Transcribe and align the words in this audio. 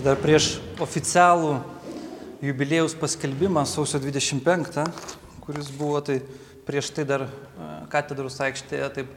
Čia 0.00 0.14
dar 0.14 0.16
prieš 0.16 0.46
oficialų 0.80 1.58
jubiliejus 2.40 2.94
paskelbimą 2.96 3.66
sausio 3.68 3.98
25, 4.00 4.78
kuris 5.44 5.66
buvo 5.76 5.98
tai 6.00 6.14
prieš 6.64 6.88
tai 6.96 7.04
dar 7.04 7.26
e, 7.26 7.66
katedros 7.92 8.38
aikštėje, 8.40 8.86
taip 8.94 9.10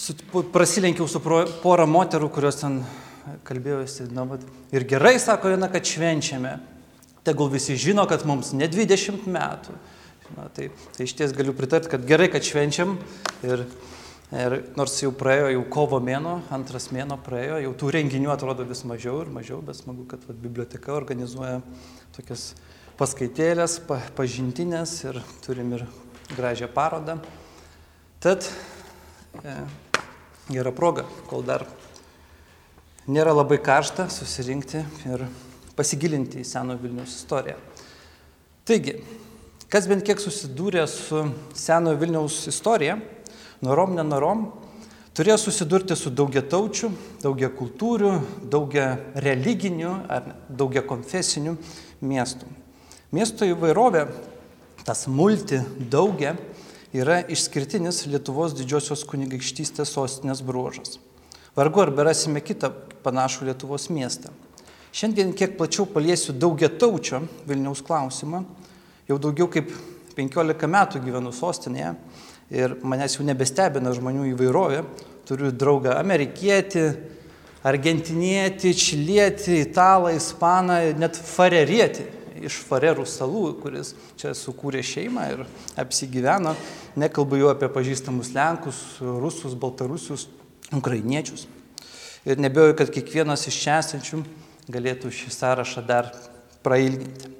su, 0.00 0.16
prasilenkiau 0.54 1.04
su 1.04 1.20
pora 1.20 1.84
moterų, 1.84 2.30
kurios 2.32 2.62
ten 2.62 2.78
kalbėjosi, 3.44 4.08
na, 4.16 4.24
vat, 4.30 4.48
ir 4.72 4.88
gerai 4.88 5.18
sako 5.20 5.52
viena, 5.52 5.68
kad 5.68 5.84
švenčiame. 5.84 6.54
Tegul 7.28 7.52
visi 7.52 7.76
žino, 7.76 8.08
kad 8.08 8.24
mums 8.24 8.54
ne 8.56 8.72
20 8.72 9.28
metų. 9.28 9.76
Na, 10.38 10.48
tai, 10.48 10.70
tai 10.96 11.04
iš 11.04 11.12
ties 11.20 11.36
galiu 11.36 11.52
pritarti, 11.52 11.92
kad 11.92 12.08
gerai, 12.08 12.32
kad 12.32 12.48
švenčiam 12.48 12.96
ir, 13.44 13.68
ir 14.34 14.56
nors 14.78 14.94
jau 15.02 15.10
praėjo 15.16 15.50
jau 15.54 15.62
kovo 15.72 15.98
mėno, 16.02 16.36
antras 16.54 16.90
mėno 16.94 17.18
praėjo, 17.20 17.58
jau 17.64 17.72
tų 17.82 17.92
renginių 17.96 18.30
atrodo 18.32 18.66
vis 18.68 18.82
mažiau 18.86 19.20
ir 19.24 19.30
mažiau, 19.34 19.60
bet 19.64 19.80
smagu, 19.80 20.06
kad 20.10 20.22
vat, 20.28 20.38
biblioteka 20.38 20.94
organizuoja 20.94 21.60
tokias 22.16 22.52
paskaitėlės, 23.00 23.78
pa, 23.88 24.00
pažintinės 24.18 24.96
ir 25.08 25.20
turim 25.44 25.74
ir 25.78 25.86
gražią 26.36 26.70
parodą. 26.74 27.18
Tad 28.20 28.46
e, 29.40 29.56
gera 30.50 30.74
proga, 30.76 31.06
kol 31.30 31.42
dar 31.46 31.64
nėra 33.10 33.32
labai 33.34 33.58
karšta, 33.64 34.10
susirinkti 34.12 34.84
ir 35.08 35.26
pasigilinti 35.78 36.44
į 36.44 36.46
seno 36.46 36.76
Vilnius 36.78 37.16
istoriją. 37.22 37.56
Taigi, 38.68 39.00
Kas 39.70 39.84
bent 39.86 40.02
kiek 40.02 40.18
susidūrė 40.18 40.82
su 40.90 41.20
senojo 41.54 41.94
Vilniaus 42.00 42.40
istorija, 42.50 42.96
norom 43.64 43.94
nenorom, 43.96 44.46
turėjo 45.16 45.36
susidurti 45.40 45.96
su 45.98 46.12
daugia 46.12 46.42
taučių, 46.42 46.90
daugia 47.22 48.86
religinių 49.14 49.92
ar 50.10 50.32
daugia 50.48 50.82
konfesinių 50.86 51.56
miestų. 52.00 52.48
Miesto 53.14 53.48
įvairovė, 53.48 54.06
tas 54.86 55.06
multi 55.10 55.60
daugia, 55.90 56.36
yra 56.94 57.20
išskirtinis 57.30 58.04
Lietuvos 58.10 58.54
didžiosios 58.58 59.04
kunigaikštystės 59.06 59.92
sostinės 59.94 60.42
bruožas. 60.46 60.98
Vargu 61.58 61.82
ar 61.82 61.92
berasime 61.94 62.42
kitą 62.42 62.70
panašų 63.04 63.50
Lietuvos 63.50 63.90
miestą. 63.90 64.30
Šiandien 64.94 65.34
kiek 65.38 65.58
plačiau 65.58 65.86
paliesiu 65.86 66.32
daugia 66.34 66.70
taučio 66.70 67.22
Vilniaus 67.46 67.82
klausimą 67.86 68.42
Jau 69.10 69.16
daugiau 69.18 69.48
kaip 69.50 69.72
15 70.14 70.68
metų 70.70 71.00
gyvenu 71.02 71.32
sostinėje 71.34 71.96
ir 72.50 72.76
manęs 72.82 73.16
jau 73.18 73.26
nebestebina 73.26 73.92
žmonių 73.96 74.28
įvairovė. 74.32 74.84
Turiu 75.28 75.52
draugą 75.54 75.94
amerikietį, 76.00 76.86
argentinietį, 77.66 78.72
čilietį, 78.74 79.60
italą, 79.68 80.14
ispaną, 80.16 80.80
net 80.98 81.18
farerietį 81.18 82.08
iš 82.40 82.60
Farerų 82.64 83.04
salų, 83.08 83.44
kuris 83.60 83.92
čia 84.18 84.32
sukūrė 84.36 84.82
šeimą 84.86 85.26
ir 85.34 85.42
apsigyveno. 85.80 86.54
Nekalbu 87.00 87.40
jau 87.40 87.50
apie 87.52 87.68
pažįstamus 87.72 88.32
Lenkus, 88.34 88.78
Rusus, 89.00 89.56
Baltarusius, 89.58 90.26
Ukrainiečius. 90.76 91.46
Ir 92.28 92.40
nebejoju, 92.40 92.76
kad 92.80 92.92
kiekvienas 92.92 93.46
iš 93.48 93.60
čia 93.62 93.78
esančių 93.80 94.22
galėtų 94.70 95.12
šį 95.14 95.32
sąrašą 95.34 95.84
dar 95.88 96.10
prailginti. 96.64 97.32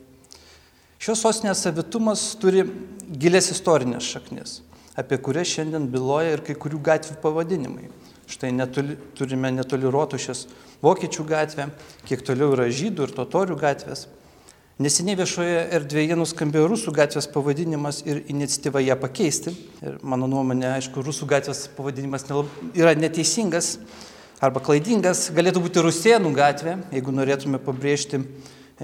Šios 1.00 1.22
sostinės 1.24 1.62
savitumas 1.64 2.22
turi 2.41 2.67
gilės 3.08 3.50
istorinės 3.55 4.05
šaknis, 4.05 4.58
apie 5.01 5.19
kurias 5.23 5.51
šiandien 5.51 5.89
byloja 5.91 6.37
ir 6.37 6.45
kai 6.45 6.56
kurių 6.59 6.81
gatvių 6.84 7.19
pavadinimai. 7.23 7.91
Štai 8.31 8.53
netoli, 8.55 8.95
turime 9.19 9.51
netoli 9.51 9.91
Rotušės 9.91 10.47
Vokiečių 10.84 11.25
gatvę, 11.29 11.67
kiek 12.09 12.23
toliau 12.25 12.55
yra 12.55 12.69
Žydų 12.73 13.09
ir 13.09 13.15
Totorių 13.17 13.57
gatvės. 13.61 14.07
Neseniai 14.80 15.19
viešoje 15.19 15.64
erdvėje 15.77 16.17
nuskambėjo 16.17 16.70
Rusų 16.70 16.95
gatvės 16.97 17.27
pavadinimas 17.29 17.98
ir 18.07 18.23
iniciatyva 18.33 18.80
ją 18.80 18.97
pakeisti. 19.02 19.52
Ir 19.85 19.98
mano 20.01 20.24
nuomonė, 20.30 20.70
aišku, 20.79 21.03
Rusų 21.05 21.29
gatvės 21.29 21.67
pavadinimas 21.77 22.24
yra 22.73 22.95
neteisingas 22.97 23.74
arba 24.41 24.63
klaidingas. 24.64 25.27
Galėtų 25.36 25.67
būti 25.67 25.85
Rusėnų 25.85 26.33
gatvė, 26.33 26.79
jeigu 26.97 27.13
norėtume 27.13 27.61
pabrėžti 27.61 28.23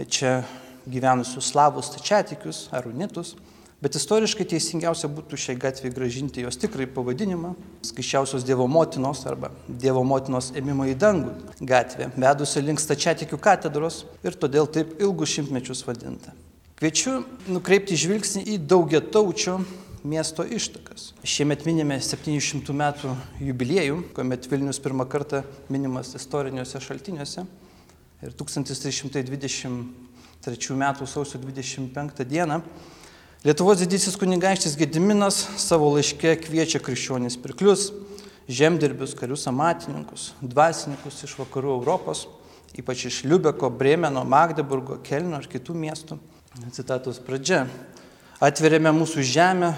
čia 0.04 0.42
gyvenusius 0.84 1.48
slavus 1.54 1.94
tačiatikius 1.94 2.66
ar 2.76 2.90
unitus, 2.90 3.32
bet 3.82 3.96
istoriškai 3.98 4.46
teisingiausia 4.48 5.08
būtų 5.12 5.38
šiai 5.40 5.58
gatvėje 5.60 5.94
gražinti 5.94 6.44
jos 6.44 6.58
tikrai 6.60 6.86
pavadinimą- 6.86 7.54
skaičiausios 7.88 8.44
Dievo 8.44 8.66
motinos 8.66 9.26
arba 9.26 9.50
Dievo 9.68 10.04
motinos 10.04 10.52
ėmimo 10.52 10.86
į 10.88 10.96
dangų 10.96 11.32
gatvė, 11.60 12.10
vedusi 12.16 12.62
link 12.62 12.80
stačiatikių 12.80 13.38
katedros 13.38 14.04
ir 14.24 14.32
todėl 14.32 14.66
taip 14.66 15.00
ilgus 15.00 15.28
šimtmečius 15.28 15.84
vadinta. 15.84 16.32
Kviečiu 16.76 17.24
nukreipti 17.48 17.96
žvilgsnį 17.96 18.44
į 18.46 18.58
daugia 18.66 19.00
taučio 19.00 19.64
miesto 20.04 20.44
ištakas. 20.44 21.12
Šiemet 21.24 21.64
minime 21.66 22.00
700 22.00 22.72
metų 22.72 23.16
jubiliejų, 23.40 24.02
kuomet 24.14 24.46
Vilnius 24.46 24.78
pirmą 24.78 25.08
kartą 25.08 25.44
minimas 25.68 26.14
istoriniuose 26.14 26.80
šaltiniuose. 26.80 27.46
Ir 28.22 28.32
1320 28.32 30.06
3 30.46 30.76
metų 30.78 31.06
sausio 31.10 31.40
25 31.42 32.24
dieną 32.24 32.60
Lietuvos 33.46 33.78
didysis 33.78 34.16
kunigaikštis 34.18 34.72
Gediminas 34.74 35.36
savo 35.62 35.92
laiške 35.94 36.32
kviečia 36.42 36.80
krikščionis 36.82 37.36
pirklius, 37.38 37.92
žemdirbius, 38.50 39.12
karius 39.14 39.44
amatininkus, 39.46 40.24
dvasininkus 40.42 41.20
iš 41.28 41.36
vakarų 41.38 41.76
Europos, 41.76 42.24
ypač 42.74 43.04
iš 43.06 43.20
Liubeko, 43.22 43.70
Bremeno, 43.70 44.24
Magdeburgo, 44.26 44.96
Kelno 45.06 45.38
ir 45.38 45.46
kitų 45.52 45.76
miestų. 45.78 46.18
Citatos 46.74 47.22
pradžia. 47.22 47.68
Atverėme 48.42 48.90
mūsų 48.98 49.22
žemę, 49.22 49.70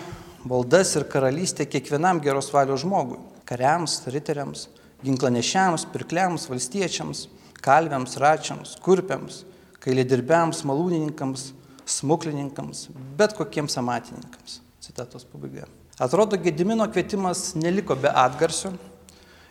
valdas 0.48 0.94
ir 0.96 1.04
karalystę 1.12 1.68
kiekvienam 1.68 2.24
geros 2.24 2.48
valios 2.56 2.86
žmogui- 2.86 3.20
kariams, 3.52 4.00
riteriams, 4.08 4.68
ginklanešiams, 5.04 5.84
pirkliams, 5.92 6.48
valstiečiams, 6.48 7.26
kalviams, 7.60 8.16
račiams, 8.16 8.78
kurpiams, 8.80 9.44
kailėdirbiams, 9.84 10.64
malūnininkams, 10.64 11.50
smuklininkams, 11.88 12.88
bet 13.18 13.34
kokiems 13.36 13.78
amatininkams. 13.80 14.60
Citatos 14.80 15.24
pabaiga. 15.24 15.66
Atrodo, 15.98 16.36
Gedimino 16.36 16.86
kvietimas 16.92 17.54
neliko 17.54 17.96
be 17.96 18.10
atgarsio. 18.14 18.72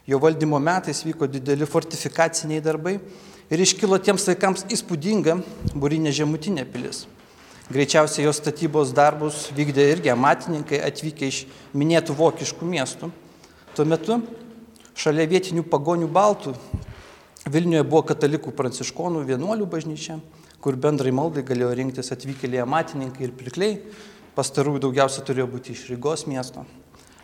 Jo 0.07 0.21
valdymo 0.23 0.59
metais 0.63 1.03
vyko 1.03 1.27
dideli 1.27 1.67
fortifikaciniai 1.67 2.63
darbai 2.63 2.95
ir 3.51 3.63
iškilo 3.63 3.99
tiems 3.99 4.23
laikams 4.29 4.63
įspūdinga 4.71 5.35
būrinė 5.75 6.13
žemutinė 6.15 6.63
pilis. 6.71 7.03
Greičiausiai 7.67 8.23
jos 8.23 8.39
statybos 8.39 8.93
darbus 8.95 9.49
vykdė 9.57 9.89
irgi 9.91 10.13
amatininkai 10.13 10.79
atvykę 10.87 11.27
iš 11.27 11.41
minėtų 11.75 12.15
vokiškų 12.15 12.69
miestų. 12.71 13.11
Tuo 13.75 13.83
metu 13.83 14.21
šalia 14.95 15.27
vietinių 15.27 15.67
pagonių 15.67 16.07
baltų 16.07 16.55
Vilniuje 17.47 17.83
buvo 17.87 18.01
katalikų 18.09 18.51
pranciškonų 18.55 19.21
vienuolių 19.27 19.67
bažnyčia, 19.71 20.17
kur 20.61 20.77
bendrai 20.79 21.13
maldai 21.13 21.43
galėjo 21.45 21.71
rinktis 21.77 22.11
atvykėliai 22.15 22.63
amatininkai 22.63 23.27
ir 23.27 23.33
pirkliai, 23.37 23.77
pastarųjų 24.37 24.83
daugiausia 24.87 25.23
turėjo 25.25 25.47
būti 25.51 25.73
iš 25.75 25.87
Rygos 25.91 26.25
miesto. 26.29 26.65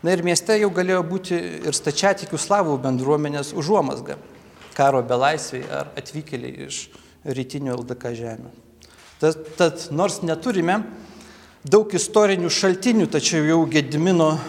Na 0.04 0.14
ir 0.14 0.24
mieste 0.26 0.58
jau 0.60 0.70
galėjo 0.74 1.02
būti 1.08 1.38
ir 1.70 1.76
stačiatikių 1.78 2.40
slavų 2.40 2.78
bendruomenės 2.84 3.54
užuomasga- 3.56 4.18
karo 4.78 5.02
belaisviai 5.02 5.64
ar 5.70 5.92
atvykėliai 5.96 6.68
iš 6.68 6.90
rytinių 7.26 7.78
LDK 7.78 8.14
žemė. 8.18 8.52
Tad, 9.20 9.56
tad 9.56 9.88
nors 9.92 10.22
neturime 10.22 10.84
daug 11.64 11.88
istorinių 11.88 12.50
šaltinių, 12.50 13.08
tačiau 13.08 13.46
jau 13.48 13.66
Gedimino 13.66 14.40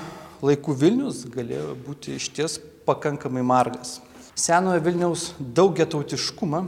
laikų 0.43 0.75
Vilnius 0.75 1.25
galėjo 1.25 1.77
būti 1.77 2.17
iš 2.17 2.29
ties 2.35 2.59
pakankamai 2.85 3.43
margas 3.43 4.01
senojo 4.35 4.81
Vilniaus 4.83 5.33
daugiatautiškumą, 5.39 6.65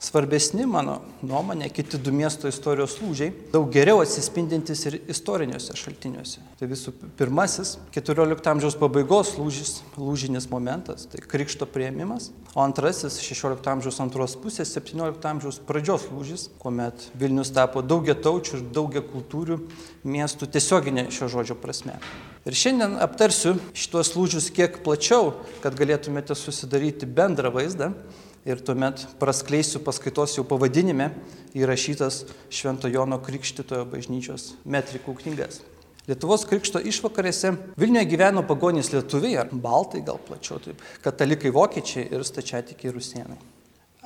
svarbesni 0.00 0.64
mano 0.68 0.96
nuomonė 1.20 1.68
kiti 1.74 1.98
du 2.00 2.12
miesto 2.14 2.48
istorijos 2.48 2.96
lūžiai, 3.02 3.34
daug 3.52 3.68
geriau 3.72 4.00
atsispindintis 4.00 4.86
ir 4.88 4.96
istoriniuose 5.12 5.76
šaltiniuose. 5.76 6.40
Tai 6.56 6.68
visų 6.70 6.94
pirmasis 7.18 7.74
XIV 7.92 8.40
amžiaus 8.54 8.78
pabaigos 8.80 9.34
lūžis, 9.36 9.74
lūžinis 10.00 10.48
momentas, 10.52 11.04
tai 11.10 11.20
krikšto 11.20 11.68
prieimimas, 11.68 12.30
o 12.54 12.64
antrasis 12.64 13.18
XVI 13.20 13.60
amžiaus 13.74 14.00
antros 14.00 14.38
pusės, 14.40 14.72
XVII 14.72 15.20
amžiaus 15.34 15.60
pradžios 15.68 16.08
lūžis, 16.14 16.48
kuomet 16.62 17.10
Vilnius 17.20 17.52
tapo 17.52 17.84
daugia 17.84 18.16
taučių 18.16 18.56
ir 18.56 18.64
daugia 18.72 19.04
kultūrių 19.04 19.60
miestų 20.08 20.48
tiesioginė 20.56 21.10
šio 21.12 21.28
žodžio 21.36 21.58
prasme. 21.60 22.00
Ir 22.48 22.56
šiandien 22.56 22.96
aptarsiu 23.04 23.58
šitos 23.76 24.14
lūžius 24.16 24.48
kiek 24.56 24.80
plačiau, 24.80 25.34
kad 25.60 25.76
galėtumėte 25.76 26.32
susidaryti 26.32 27.04
bendrą 27.04 27.52
vaizdą 27.52 27.92
ir 28.48 28.60
tuomet 28.64 29.04
praskleisiu 29.20 29.82
paskaitos 29.84 30.36
jau 30.38 30.44
pavadinime 30.48 31.10
įrašytas 31.56 32.24
Švento 32.52 32.88
Jono 32.88 33.20
Krikštitojo 33.22 33.84
bažnyčios 33.90 34.54
metrikų 34.64 35.16
knygas. 35.22 35.60
Lietuvos 36.08 36.46
krikšto 36.48 36.80
išvakarėse 36.90 37.52
Vilniuje 37.78 38.08
gyveno 38.08 38.42
pagonys 38.48 38.88
lietuviai, 38.90 39.36
ar 39.42 39.50
baltai 39.52 40.00
gal 40.02 40.18
plačiau 40.24 40.58
taip, 40.62 40.80
katalikai 41.04 41.52
vokiečiai 41.54 42.08
ir 42.10 42.24
stačiatikiai 42.26 42.94
rusienai. 42.96 43.38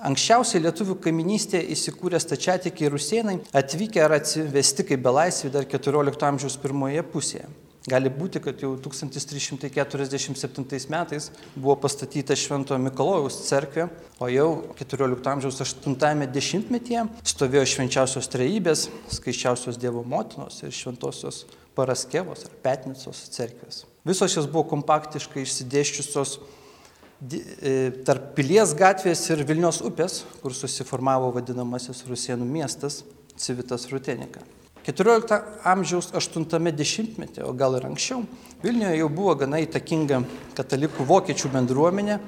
Anksčiausiai 0.04 0.60
lietuvių 0.66 0.98
kaiminystėje 1.00 1.70
įsikūrę 1.72 2.19
stačiatikiai 2.20 2.90
rusienai 2.92 3.38
atvykę 3.56 4.02
ar 4.04 4.19
atsivesti 4.19 4.84
kaip 4.90 5.04
belaisviai 5.06 5.52
dar 5.54 5.69
14 5.70 6.26
amžiaus 6.28 6.58
pirmoje 6.60 7.06
pusėje. 7.14 7.46
Gali 7.84 8.08
būti, 8.08 8.40
kad 8.40 8.62
jau 8.64 8.70
1347 8.81 10.88
metais 10.88 11.26
buvo 11.52 11.75
pastatyta 11.82 12.32
Šventojo 12.32 12.81
Mikalojaus 12.81 13.36
cerkvė, 13.44 13.90
o 14.25 14.28
jau 14.32 14.46
14 14.78 15.28
amžiaus 15.34 15.60
8 15.60 16.25
dešimtmetyje 16.32 17.02
stovėjo 17.28 17.66
švenčiausios 17.75 18.31
trejybės, 18.32 18.86
skaičiausios 19.19 19.76
Dievo 19.76 20.00
motinos 20.00 20.64
ir 20.64 20.72
šventosios 20.72 21.44
Paraskevos 21.76 22.48
ar 22.48 22.56
Petnicos 22.64 23.20
cerkvės. 23.36 23.84
Visos 24.08 24.32
jos 24.32 24.48
buvo 24.48 24.64
kompaktiškai 24.72 25.44
išsidėščiusios 25.44 26.38
e, 26.40 27.92
tarp 28.08 28.32
Pilies 28.38 28.72
gatvės 28.81 29.28
ir 29.28 29.44
Vilnios 29.44 29.84
upės, 29.84 30.25
kur 30.40 30.56
susiformavo 30.56 31.36
vadinamasis 31.36 32.06
Rusienų 32.08 32.48
miestas 32.48 33.04
Civitas 33.36 33.90
Rutenika. 33.92 34.40
14 34.84 35.42
amžiaus 35.64 36.12
80-metyje, 36.12 37.44
o 37.44 37.52
gal 37.56 37.76
ir 37.78 37.86
anksčiau, 37.88 38.25
Vilniuje 38.64 38.98
jau 38.98 39.08
buvo 39.12 39.34
gana 39.40 39.58
įtakinga 39.60 40.25
katalikų 40.56 41.04
vokiečių 41.08 41.48
bendruomenė, 41.52 42.19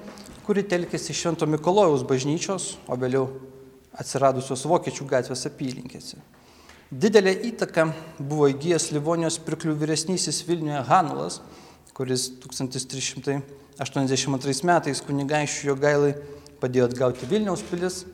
kuri 0.44 0.62
telkėsi 0.68 1.12
Švento 1.16 1.46
Mikolojaus 1.48 2.02
bažnyčios, 2.08 2.76
o 2.88 2.96
vėliau 2.96 3.28
atsiradusios 3.96 4.66
vokiečių 4.68 5.04
gatvės 5.08 5.46
apylinkėse. 5.48 6.16
Didelė 6.92 7.32
įtaka 7.50 7.82
buvo 8.16 8.48
įgyjęs 8.52 8.92
Livonijos 8.94 9.38
pirklių 9.44 9.74
vyresnysis 9.80 10.48
Vilniuje 10.48 10.82
Hanulas, 10.88 11.34
kuris 11.96 12.22
1382 12.40 14.64
metais 14.64 15.02
kunigaišių 15.04 15.60
jo 15.72 15.76
gailai 15.80 16.12
padėjo 16.60 16.84
atgauti 16.88 17.28
Vilniaus 17.28 17.62
pilis, 17.68 18.04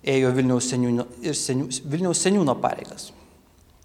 ėjo 0.00 0.28
Vilniaus 0.36 0.64
seniūno, 0.72 1.04
seniū, 1.36 1.68
Vilniaus 1.84 2.20
seniūno 2.24 2.54
pareigas 2.60 3.19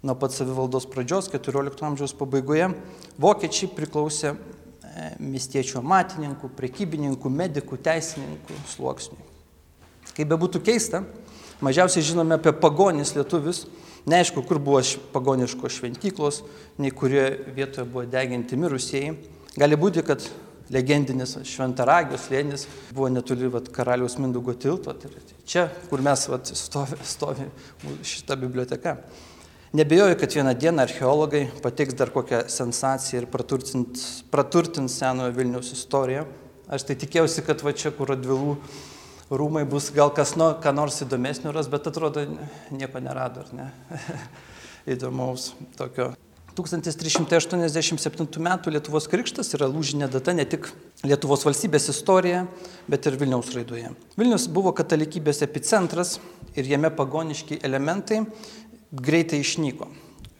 nuo 0.06 0.16
pat 0.20 0.36
savivaldos 0.36 0.86
pradžios, 0.90 1.30
14 1.34 1.82
amžiaus 1.88 2.14
pabaigoje, 2.18 2.70
vokiečiai 3.22 3.72
priklausė 3.74 4.36
e, 4.36 4.38
miestiečių 5.18 5.80
amatininkų, 5.82 6.52
prekybininkų, 6.60 7.32
medikų, 7.34 7.80
teisininkų 7.88 8.60
sluoksniui. 8.76 9.26
Kaip 10.16 10.30
bebūtų 10.30 10.62
keista, 10.64 11.02
mažiausiai 11.66 12.06
žinome 12.06 12.38
apie 12.38 12.54
pagonis 12.54 13.16
lietuvius, 13.18 13.66
neaišku, 14.06 14.46
kur 14.46 14.62
buvo 14.62 14.84
pagoniškos 15.16 15.80
šventyklos, 15.80 16.44
nei 16.78 16.94
kurioje 16.94 17.56
vietoje 17.58 17.90
buvo 17.90 18.06
deginti 18.06 18.60
mirusieji. 18.62 19.16
Gali 19.58 19.80
būti, 19.80 20.06
kad 20.06 20.22
legendinis 20.74 21.38
šventaragios 21.50 22.30
lėnis 22.30 22.66
buvo 22.94 23.10
netoli 23.10 23.50
vat, 23.52 23.70
karaliaus 23.74 24.20
Mindugo 24.22 24.54
tilto. 24.54 24.94
Tai 24.94 25.12
čia, 25.46 25.68
kur 25.90 26.06
mes 26.06 26.28
vat, 26.30 26.52
stovi, 26.58 26.98
stovi 27.06 27.50
šita 28.06 28.38
biblioteka. 28.40 29.00
Nebejoju, 29.76 30.16
kad 30.16 30.34
vieną 30.34 30.54
dieną 30.54 30.82
archeologai 30.82 31.48
pateiks 31.62 31.94
dar 31.94 32.12
kokią 32.12 32.38
sensaciją 32.48 33.22
ir 33.22 33.28
praturtins, 33.28 34.24
praturtins 34.32 34.94
senojo 34.96 35.34
Vilniaus 35.36 35.74
istoriją. 35.76 36.22
Aš 36.72 36.86
tai 36.88 36.96
tikėjausi, 37.02 37.44
kad 37.44 37.60
va 37.60 37.74
čia, 37.76 37.92
kur 37.92 38.14
atvilų 38.16 38.56
rūmai 39.36 39.66
bus 39.68 39.90
gal 39.92 40.14
kas 40.16 40.38
no, 40.40 40.54
ką 40.64 40.72
nors 40.78 41.02
įdomesnio 41.04 41.52
ras, 41.52 41.68
bet 41.68 41.92
atrodo 41.92 42.24
nieko 42.72 43.04
nerado, 43.04 43.44
ar 43.44 43.52
ne? 43.52 43.68
Įdomaus 44.96 45.52
tokio. 45.76 46.14
1387 46.56 48.40
m. 48.40 48.52
Lietuvos 48.72 49.12
krikštas 49.12 49.52
yra 49.58 49.68
lūžinė 49.68 50.08
data 50.08 50.32
ne 50.32 50.48
tik 50.48 50.72
Lietuvos 51.04 51.44
valstybės 51.44 51.92
istorijoje, 51.92 52.46
bet 52.88 53.12
ir 53.12 53.20
Vilniaus 53.20 53.52
raidoje. 53.52 53.92
Vilnius 54.16 54.48
buvo 54.48 54.72
katalikybės 54.72 55.44
epicentras 55.44 56.22
ir 56.56 56.72
jame 56.72 56.96
pagoniški 56.96 57.60
elementai 57.68 58.24
greitai 59.02 59.40
išnyko. 59.44 59.88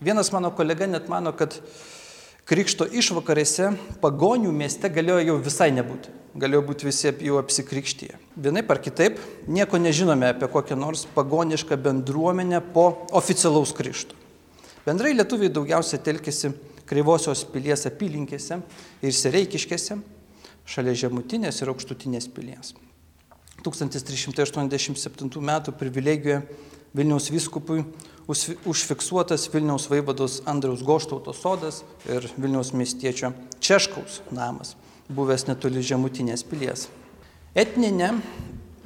Vienas 0.02 0.32
mano 0.32 0.52
kolega 0.56 0.88
net 0.88 1.10
mano, 1.10 1.32
kad 1.36 1.56
krikšto 2.46 2.88
išvakarėse 2.88 3.72
pagonių 4.04 4.52
mieste 4.54 4.92
galėjo 4.92 5.24
jau 5.32 5.38
visai 5.44 5.72
nebūti. 5.76 6.14
Galėjo 6.36 6.62
būti 6.68 6.88
visi 6.90 7.12
jau 7.24 7.40
apsikrikštyje. 7.40 8.20
Vienaip 8.36 8.72
ar 8.72 8.82
kitaip, 8.84 9.20
nieko 9.48 9.80
nežinome 9.80 10.28
apie 10.34 10.50
kokią 10.52 10.76
nors 10.76 11.06
pagonišką 11.16 11.78
bendruomenę 11.80 12.60
po 12.76 13.08
oficialaus 13.16 13.72
krikšto. 13.76 14.18
Bendrai 14.86 15.16
lietuviai 15.16 15.50
daugiausia 15.50 15.98
telkėsi 15.98 16.52
Kreivosios 16.86 17.42
pilies 17.50 17.88
apylinkėse 17.90 18.60
ir 19.02 19.16
Sereikiškėse, 19.18 19.96
šalia 20.70 20.94
žemutinės 20.94 21.64
ir 21.64 21.72
aukštutinės 21.72 22.28
pilies. 22.36 22.76
1387 23.66 25.42
m. 25.42 25.52
privilegijoje 25.80 26.44
Vilniaus 26.96 27.32
vyskupui 27.34 27.82
užfiksuotas 28.28 29.50
Vilniaus 29.54 29.90
vaivados 29.90 30.42
Andriaus 30.46 30.84
Goštauto 30.84 31.34
sodas 31.34 31.84
ir 32.10 32.26
Vilniaus 32.38 32.74
miestiečio 32.74 33.32
Češkaus 33.60 34.22
namas, 34.32 34.76
buvęs 35.10 35.46
netoli 35.50 35.84
žemutinės 35.86 36.46
pilies. 36.50 36.88
Etninė 37.56 38.16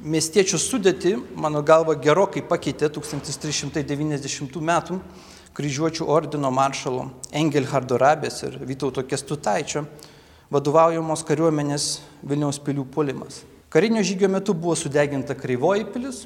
miestiečių 0.04 0.60
sudėti, 0.60 1.14
mano 1.36 1.62
galva, 1.64 1.96
gerokai 1.96 2.42
pakeitė 2.46 2.90
1390 2.92 4.60
m. 4.60 5.00
kryžiuočių 5.56 6.06
ordino 6.06 6.50
maršalo 6.54 7.08
Engelhardo 7.32 7.98
Rabės 7.98 8.42
ir 8.46 8.60
Vytauto 8.64 9.02
Kestutaičio 9.02 9.86
vadovaujamos 10.52 11.24
kariuomenės 11.26 11.88
Vilniaus 12.22 12.60
pilių 12.62 12.84
puolimas. 12.92 13.42
Karinio 13.70 14.02
žygio 14.02 14.28
metu 14.28 14.54
buvo 14.54 14.76
sudeginta 14.76 15.34
Kreivoji 15.38 15.86
pilis 15.94 16.24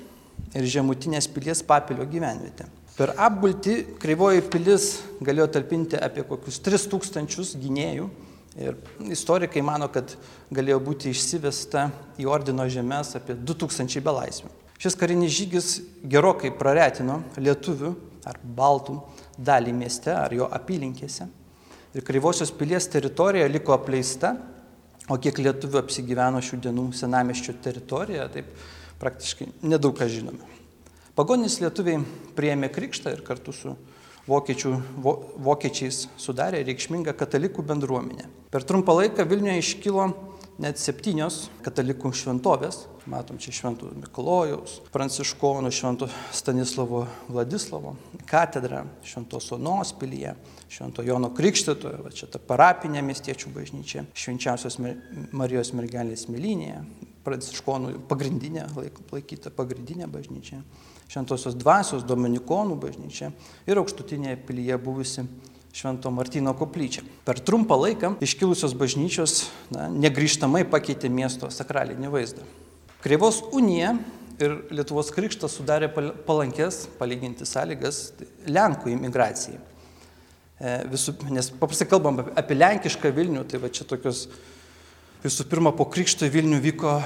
ir 0.55 0.65
Žemutinės 0.65 1.29
pilies 1.29 1.63
papilio 1.67 2.07
gyvenvietė. 2.09 2.67
Per 2.95 3.11
apgulti 3.19 3.81
kreivoji 3.99 4.45
pilis 4.47 4.85
galėjo 5.25 5.49
talpinti 5.57 5.99
apie 5.99 6.23
kokius 6.29 6.61
3000 6.63 7.57
gynėjų 7.59 8.07
ir 8.63 8.77
istorikai 9.11 9.65
mano, 9.67 9.89
kad 9.91 10.15
galėjo 10.55 10.79
būti 10.87 11.11
išsivesta 11.11 11.89
į 12.23 12.29
ordino 12.31 12.69
žemės 12.71 13.17
apie 13.19 13.35
2000 13.35 13.99
belaisvių. 14.05 14.53
Šis 14.79 14.95
karinis 15.01 15.35
žygis 15.35 15.73
gerokai 16.07 16.53
praretino 16.55 17.19
lietuvių 17.35 17.91
ar 18.31 18.39
baltų 18.43 19.01
dalį 19.43 19.75
mieste 19.75 20.15
ar 20.15 20.31
jo 20.35 20.47
apylinkėse. 20.47 21.27
Ir 21.95 22.07
Kreivosios 22.07 22.55
pilies 22.55 22.87
teritorija 22.91 23.51
liko 23.51 23.75
apleista, 23.75 24.37
o 25.11 25.19
kiek 25.19 25.43
lietuvių 25.43 25.83
apsigyveno 25.83 26.39
šių 26.43 26.63
dienų 26.69 26.89
senameščio 26.95 27.59
teritorijoje, 27.63 28.31
taip 28.39 28.55
praktiškai 29.03 29.51
nedaug 29.67 29.99
ką 29.99 30.07
žinome. 30.11 30.54
Pagonys 31.15 31.61
lietuviai 31.63 32.01
prieėmė 32.35 32.73
krikštą 32.75 33.13
ir 33.15 33.21
kartu 33.23 33.53
su 33.55 33.77
vokiečių, 34.27 34.71
vo, 34.99 35.13
vokiečiais 35.47 36.09
sudarė 36.19 36.65
reikšmingą 36.67 37.13
katalikų 37.15 37.63
bendruomenę. 37.69 38.27
Per 38.51 38.65
trumpą 38.67 38.97
laiką 38.99 39.23
Vilniuje 39.31 39.61
iškilo 39.61 40.09
net 40.59 40.81
septynios 40.83 41.45
katalikų 41.63 42.11
šventovės. 42.19 42.81
Matom 43.07 43.37
čia 43.39 43.53
Šventų 43.53 43.91
Mikalojaus, 44.01 44.79
Pranciškonų, 44.91 45.71
Švento 45.77 46.09
Stanislavo 46.33 47.03
Vladislavo, 47.29 47.93
katedra, 48.27 48.81
Šventos 49.05 49.51
Onos 49.55 49.93
pilyje, 50.01 50.33
Švento 50.73 51.05
Jono 51.05 51.29
Krikštitoje, 51.37 52.01
va 52.01 52.11
čia 52.17 52.31
ta 52.33 52.41
parapinė 52.41 53.05
miestiečių 53.05 53.53
bažnyčia, 53.53 54.07
Švenčiausios 54.17 54.81
Marijos 55.37 55.75
mergelės 55.77 56.27
Milinėje, 56.33 56.81
Pranciškonų 57.29 57.99
pagrindinė, 58.09 58.67
laikyta 58.73 59.53
pagrindinė 59.53 60.09
bažnyčia. 60.09 60.65
Šventosios 61.15 61.55
dvasios 61.55 62.03
Dominikonų 62.03 62.75
bažnyčia 62.83 63.29
ir 63.71 63.79
aukštutinėje 63.79 64.41
pilyje 64.49 64.79
buvusi 64.83 65.23
Švento 65.75 66.11
Martino 66.11 66.51
koplyčia. 66.59 67.05
Per 67.27 67.39
trumpą 67.39 67.77
laiką 67.79 68.17
iškilusios 68.23 68.75
bažnyčios 68.79 69.45
na, 69.71 69.87
negryžtamai 69.91 70.65
pakeitė 70.67 71.11
miesto 71.11 71.51
sakralinį 71.55 72.11
vaizdą. 72.11 72.47
Kreivos 73.05 73.45
unija 73.55 73.93
ir 74.43 74.57
Lietuvos 74.75 75.13
krikštas 75.15 75.55
sudarė 75.55 75.91
palankės, 76.27 76.89
palyginti 76.99 77.47
sąlygas 77.47 78.09
Lenkų 78.51 78.91
imigracijai. 78.97 79.61
E, 80.59 80.75
visų, 80.91 81.15
nes 81.35 81.53
paprastai 81.63 81.87
kalbam 81.91 82.25
apie 82.35 82.59
lenkišką 82.59 83.15
Vilnių, 83.15 83.47
tai 83.51 83.63
va 83.63 83.71
čia 83.71 83.87
tokios 83.87 84.27
visų 85.23 85.47
pirma 85.51 85.75
po 85.75 85.87
krikšto 85.91 86.27
Vilnių 86.31 86.59
vyko 86.65 86.99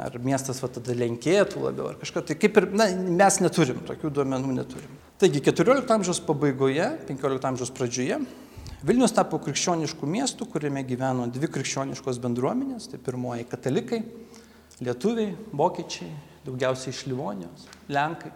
ar 0.00 0.16
miestas 0.24 0.62
va 0.64 0.72
tada 0.72 0.96
lenkėtų 0.96 1.66
labiau, 1.66 1.92
ar 1.92 2.00
kažką, 2.00 2.24
tai 2.30 2.38
kaip 2.40 2.62
ir 2.62 2.68
na, 2.72 2.88
mes 3.20 3.40
neturim, 3.44 3.84
tokių 3.88 4.12
duomenų 4.20 4.56
neturim. 4.56 4.98
Taigi 5.20 5.44
14 5.44 5.96
amžiaus 5.98 6.22
pabaigoje, 6.24 6.92
15 7.10 7.50
amžiaus 7.52 7.74
pradžioje 7.76 8.22
Vilnius 8.86 9.10
tapo 9.10 9.40
krikščioniškų 9.42 10.06
miestų, 10.06 10.46
kuriame 10.52 10.84
gyveno 10.86 11.24
dvi 11.34 11.48
krikščioniškos 11.50 12.20
bendruomenės, 12.22 12.84
tai 12.92 13.00
pirmoji 13.02 13.48
katalikai, 13.50 14.04
lietuviai, 14.78 15.32
vokiečiai, 15.50 16.12
daugiausiai 16.44 16.94
iš 16.94 17.00
Livonijos, 17.10 17.64
lenkai. 17.90 18.30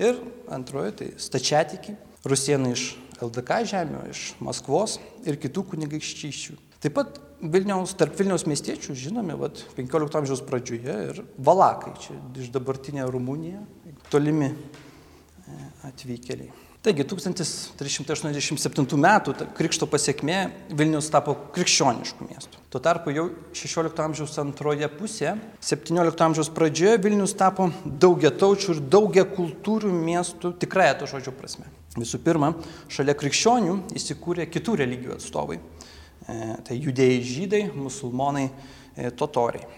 Ir 0.00 0.16
antroji 0.52 0.94
tai 0.96 1.08
stačiatikiai, 1.20 1.98
rusienai 2.24 2.72
iš 2.72 2.86
LDK 3.22 3.62
žemio, 3.68 4.00
iš 4.10 4.32
Maskvos 4.42 4.96
ir 5.28 5.36
kitų 5.40 5.66
kunigaikščių. 5.74 6.56
Taip 6.82 6.96
pat 6.96 7.20
Vilniaus, 7.42 7.92
tarp 7.98 8.16
Vilniaus 8.18 8.46
miestiečių 8.46 8.94
žinomi 8.98 9.36
vat, 9.38 9.64
15 9.76 10.18
amžiaus 10.22 10.42
pradžioje 10.46 10.96
ir 11.10 11.22
Valakai, 11.42 11.94
čia 12.02 12.16
iš 12.38 12.50
dabartinė 12.54 13.06
Rumunija, 13.10 13.62
tolimi 14.10 14.50
e, 14.50 15.56
atvykėliai. 15.90 16.71
Taigi 16.82 17.04
1387 17.06 18.96
metų 18.98 19.32
krikšto 19.54 19.86
pasiekmė 19.86 20.38
Vilnius 20.74 21.12
tapo 21.14 21.36
krikščioniškų 21.54 22.26
miestų. 22.26 22.62
Tuo 22.74 22.80
tarpu 22.82 23.12
jau 23.14 23.28
16 23.54 24.02
amžiaus 24.02 24.34
antroje 24.42 24.88
pusėje, 24.90 25.36
17 25.62 26.24
amžiaus 26.26 26.50
pradžioje 26.50 26.96
Vilnius 27.04 27.36
tapo 27.38 27.68
daugiataučių 27.86 28.74
ir 28.74 28.80
daugiakultūrių 28.96 29.92
miestų 29.94 30.52
tikrąją 30.64 30.98
to 30.98 31.10
žodžio 31.12 31.36
prasme. 31.38 31.70
Visų 31.94 32.18
pirma, 32.26 32.50
šalia 32.90 33.14
krikščionių 33.20 33.78
įsikūrė 34.02 34.48
kitų 34.50 34.76
religijų 34.82 35.14
atstovai. 35.20 35.60
E, 35.62 36.40
tai 36.66 36.80
judėjai 36.82 37.22
žydai, 37.30 37.62
musulmonai, 37.78 38.48
e, 38.96 39.14
totoriai. 39.14 39.70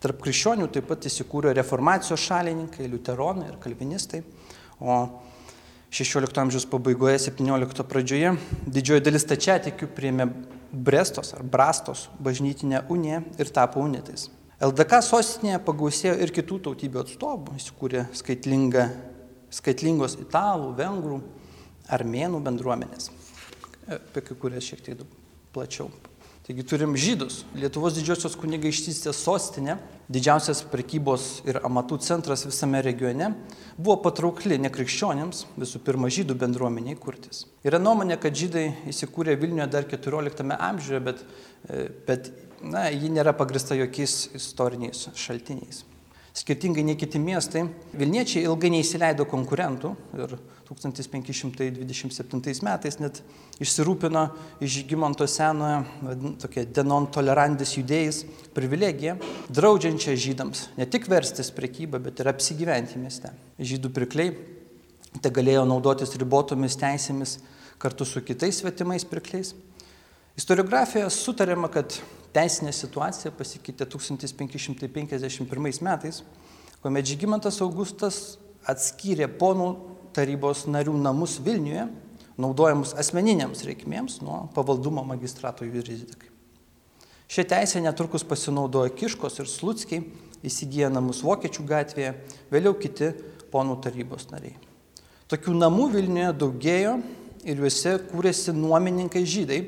Tarp 0.00 0.24
krikščionių 0.24 0.72
taip 0.72 0.88
pat 0.88 1.04
įsikūrė 1.04 1.52
reformacijos 1.60 2.24
šalininkai, 2.30 2.88
liuteronai 2.88 3.50
ir 3.52 3.60
kalvinistai. 3.60 4.24
O 4.80 5.02
16 5.96 6.40
amžiaus 6.42 6.66
pabaigoje, 6.68 7.16
17 7.30 7.84
pradžioje 7.88 8.34
didžioji 8.68 9.04
dalis 9.06 9.24
tačiatikių 9.24 9.88
priėmė 9.96 10.26
Brestos 10.76 11.32
ar 11.32 11.44
Brastos 11.46 12.10
bažnytinę 12.20 12.82
uniją 12.92 13.22
ir 13.40 13.52
tapo 13.54 13.80
unitais. 13.80 14.26
LDK 14.60 15.00
sostinėje 15.04 15.60
pagausėjo 15.64 16.18
ir 16.20 16.32
kitų 16.36 16.58
tautybių 16.66 17.00
atstovų, 17.00 17.56
įsikūrė 17.60 18.04
skaitlingos 19.56 20.18
italų, 20.20 20.74
vengrų, 20.76 21.20
armėnų 21.96 22.42
bendruomenės, 22.44 23.08
apie 23.96 24.24
kai 24.26 24.36
kurias 24.42 24.68
šiek 24.68 24.84
tiek 24.84 25.04
plačiau 25.56 25.88
Taigi 26.46 26.62
turim 26.62 26.92
žydus. 26.94 27.40
Lietuvos 27.58 27.96
didžiosios 27.96 28.36
kunigaikštystės 28.38 29.18
sostinė, 29.18 29.80
didžiausias 30.06 30.60
prekybos 30.70 31.40
ir 31.42 31.58
amatų 31.66 31.98
centras 32.06 32.44
visame 32.46 32.78
regione, 32.86 33.32
buvo 33.74 33.96
patraukli 34.04 34.60
nekrikščionėms, 34.62 35.42
visų 35.58 35.80
pirma 35.88 36.06
žydų 36.06 36.36
bendruomeniai 36.38 36.94
kurtis. 37.02 37.48
Yra 37.66 37.82
nuomonė, 37.82 38.20
kad 38.22 38.38
žydai 38.38 38.68
įsikūrė 38.94 39.34
Vilniuje 39.42 39.66
dar 39.74 39.90
14 39.90 40.54
amžiuje, 40.54 41.02
bet, 41.08 41.26
e, 41.66 41.88
bet 42.06 42.30
na, 42.62 42.86
ji 42.94 43.10
nėra 43.10 43.34
pagrista 43.34 43.74
jokiais 43.74 44.28
istoriniais 44.38 45.08
šaltiniais. 45.18 45.82
Skirtingai 46.36 46.82
nei 46.84 46.98
kiti 47.00 47.16
miestai, 47.16 47.62
Vilniečiai 47.96 48.44
ilgai 48.44 48.68
neįsileido 48.74 49.24
konkurentų 49.28 49.94
ir 50.20 50.34
1527 50.68 52.60
metais 52.66 52.98
net 53.00 53.22
išsirūpino 53.64 54.24
iš 54.60 54.74
Žygimonto 54.74 55.24
senojo 55.30 55.78
tokia 56.42 56.66
denon 56.68 57.08
tolerandis 57.08 57.72
judėjais 57.78 58.18
privilegiją, 58.56 59.16
draudžiančią 59.48 60.12
žydams 60.26 60.66
ne 60.76 60.84
tik 60.84 61.08
verstis 61.08 61.48
prekybą, 61.56 62.02
bet 62.04 62.20
ir 62.20 62.28
apsigyventi 62.28 63.00
mieste. 63.00 63.32
Žydų 63.56 63.88
pirkliai 63.96 64.36
te 65.24 65.32
galėjo 65.32 65.64
naudotis 65.64 66.12
ribotomis 66.20 66.76
teisėmis 66.76 67.38
kartu 67.80 68.04
su 68.04 68.20
kitais 68.20 68.60
svetimais 68.60 69.08
pirkliais. 69.08 69.54
Istoriografijoje 70.36 71.08
sutarėma, 71.16 71.72
kad 71.72 71.96
teisinė 72.36 72.72
situacija 72.76 73.32
pasikeitė 73.36 73.86
1551 73.88 75.82
metais, 75.86 76.22
kuomet 76.82 77.08
Žygimantas 77.08 77.62
Augustas 77.64 78.36
atskyrė 78.68 79.28
ponų 79.40 79.70
tarybos 80.16 80.66
narių 80.68 80.96
namus 81.00 81.38
Vilniuje, 81.44 81.86
naudojamus 82.40 82.92
asmeniniams 83.00 83.64
reikmėms 83.64 84.20
nuo 84.24 84.46
pavaldumo 84.54 85.04
magistrato 85.06 85.64
juridikai. 85.64 86.32
Šią 87.26 87.42
teisę 87.50 87.80
netrukus 87.82 88.22
pasinaudojo 88.26 88.92
Kiškos 88.94 89.40
ir 89.42 89.48
Slutskiai, 89.50 90.04
įsigiję 90.46 90.92
namus 90.92 91.24
Vokiečių 91.26 91.64
gatvėje, 91.66 92.12
vėliau 92.52 92.76
kiti 92.78 93.10
ponų 93.50 93.80
tarybos 93.82 94.28
nariai. 94.30 94.54
Tokių 95.26 95.56
namų 95.58 95.88
Vilniuje 95.96 96.30
daugėjo 96.38 96.92
ir 97.46 97.64
juose 97.64 97.96
kūrėsi 98.12 98.54
nuomininkai 98.54 99.24
žydai, 99.26 99.58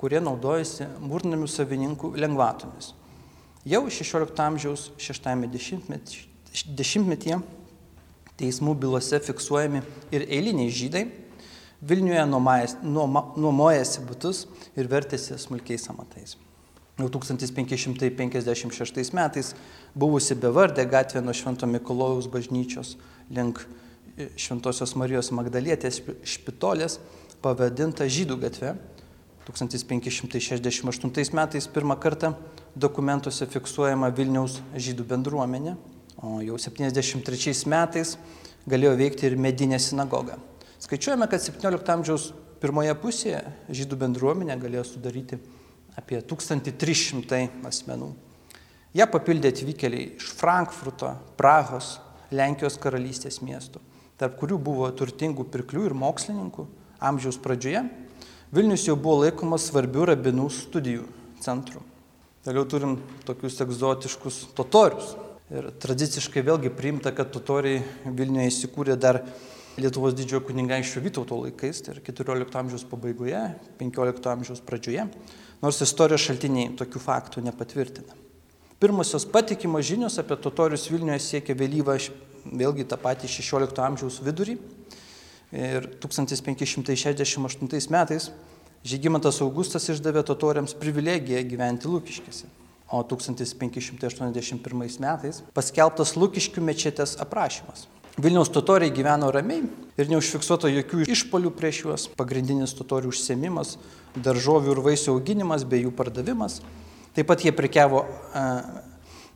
kurie 0.00 0.20
naudojasi 0.22 0.84
mūrnamių 1.02 1.48
savininkų 1.50 2.06
lengvatomis. 2.20 2.86
Jau 3.64 3.88
16 3.88 4.40
amžiaus 4.44 4.90
60-metyje 5.00 7.38
teismų 8.38 8.74
bylose 8.82 9.18
fiksuojami 9.24 9.80
ir 10.12 10.20
eiliniai 10.28 10.70
žydai, 10.74 11.04
Vilniuje 11.84 12.22
nuomojasi 12.24 14.00
būtus 14.08 14.46
ir 14.78 14.86
vertėsi 14.88 15.36
smulkiais 15.36 15.84
amatais. 15.92 16.38
Jau 16.96 17.10
1556 17.12 19.12
metais 19.12 19.52
buvusi 19.92 20.32
bevardė 20.38 20.86
gatvė 20.88 21.20
nuo 21.20 21.34
Švento 21.36 21.68
Mikolojaus 21.68 22.30
bažnyčios 22.30 22.96
link 23.28 23.60
Šventosios 24.38 24.94
Marijos 24.96 25.28
Magdalietės 25.34 26.00
špitolės 26.22 27.00
pavadinta 27.44 28.08
Žydų 28.08 28.38
gatve 28.46 28.78
1568 29.44 31.34
metais 31.36 31.68
pirmą 31.68 31.96
kartą 32.00 32.32
dokumentuose 32.74 33.46
fiksuojama 33.46 34.08
Vilniaus 34.16 34.60
žydų 34.72 35.04
bendruomenė, 35.10 35.76
o 36.24 36.40
jau 36.42 36.56
73 36.58 37.68
metais 37.68 38.16
galėjo 38.66 38.96
veikti 38.98 39.28
ir 39.28 39.36
medinė 39.36 39.78
sinagoga. 39.78 40.38
Skaičiuojame, 40.80 41.28
kad 41.28 41.40
17 41.44 41.92
amžiaus 41.94 42.32
pirmoje 42.62 42.94
pusėje 43.00 43.42
žydų 43.68 43.98
bendruomenė 44.00 44.56
galėjo 44.60 44.84
sudaryti 44.94 45.38
apie 45.98 46.20
1300 46.20 47.68
asmenų. 47.68 48.14
Ją 48.94 49.06
papildė 49.10 49.50
atvykėliai 49.52 50.14
iš 50.16 50.32
Frankfurto, 50.38 51.10
Prahos, 51.38 51.98
Lenkijos 52.34 52.78
karalystės 52.80 53.40
miestų, 53.44 53.82
tarp 54.18 54.38
kurių 54.40 54.58
buvo 54.58 54.88
turtingų 54.96 55.44
pirklių 55.52 55.88
ir 55.90 55.96
mokslininkų 55.98 56.66
amžiaus 57.04 57.38
pradžioje 57.42 57.84
Vilnius 58.54 58.84
jau 58.86 58.94
buvo 58.94 59.24
laikomas 59.24 59.64
svarbių 59.66 60.04
rabinų 60.12 60.44
studijų 60.54 61.08
centru. 61.42 61.80
Toliau 62.46 62.62
turim 62.70 62.92
tokius 63.26 63.56
egzotiškus 63.64 64.36
totorius. 64.54 65.16
Ir 65.50 65.72
tradiciškai 65.82 66.44
vėlgi 66.46 66.70
priimta, 66.70 67.10
kad 67.16 67.32
totoriai 67.34 67.80
Vilniuje 68.06 68.52
įsikūrė 68.52 68.94
dar 69.00 69.24
Lietuvos 69.74 70.14
didžiojo 70.14 70.44
kunigaikščio 70.46 71.02
Vytauto 71.02 71.40
laikais, 71.40 71.82
tai 71.82 71.96
yra 71.96 72.04
14 72.06 72.60
amžiaus 72.60 72.86
pabaigoje, 72.86 73.42
15 73.80 74.30
amžiaus 74.30 74.62
pradžioje, 74.62 75.08
nors 75.64 75.82
istorijos 75.82 76.22
šaltiniai 76.22 76.76
tokių 76.78 77.02
faktų 77.02 77.42
nepatvirtina. 77.48 78.14
Pirmosios 78.78 79.26
patikimos 79.26 79.88
žinios 79.88 80.20
apie 80.22 80.38
totorius 80.38 80.86
Vilniuje 80.94 81.18
siekia 81.26 81.58
vėlyvą, 81.58 81.98
vėlgi 82.54 82.86
tą 82.86 83.02
patį 83.02 83.34
16 83.34 83.82
amžiaus 83.82 84.22
vidurį, 84.22 84.60
Ir 85.54 85.86
1568 86.02 87.94
metais 87.94 88.32
Žygimantas 88.84 89.38
Augustas 89.40 89.86
išdavė 89.88 90.20
totoriams 90.28 90.74
privilegiją 90.76 91.40
gyventi 91.48 91.88
Lūkiškėse. 91.88 92.50
O 92.92 93.00
1581 93.00 94.98
metais 95.00 95.38
paskelbtas 95.56 96.12
Lūkiškių 96.20 96.64
mečetės 96.66 97.14
aprašymas. 97.22 97.86
Vilniaus 98.20 98.52
totoriai 98.52 98.92
gyveno 98.94 99.30
ramiai 99.32 99.64
ir 99.96 100.12
neužfiksuota 100.12 100.68
jokių 100.68 101.08
išpolių 101.16 101.54
prieš 101.56 101.80
juos. 101.86 102.06
Pagrindinis 102.12 102.76
totorių 102.76 103.14
užsiemimas- 103.14 103.78
daržovių 104.26 104.76
ir 104.76 104.84
vaisių 104.84 105.16
auginimas 105.16 105.64
bei 105.64 105.82
jų 105.82 105.96
pardavimas. 105.96 106.60
Taip 107.16 107.26
pat 107.26 107.40
jie 107.40 107.56
prekiavo 107.56 108.04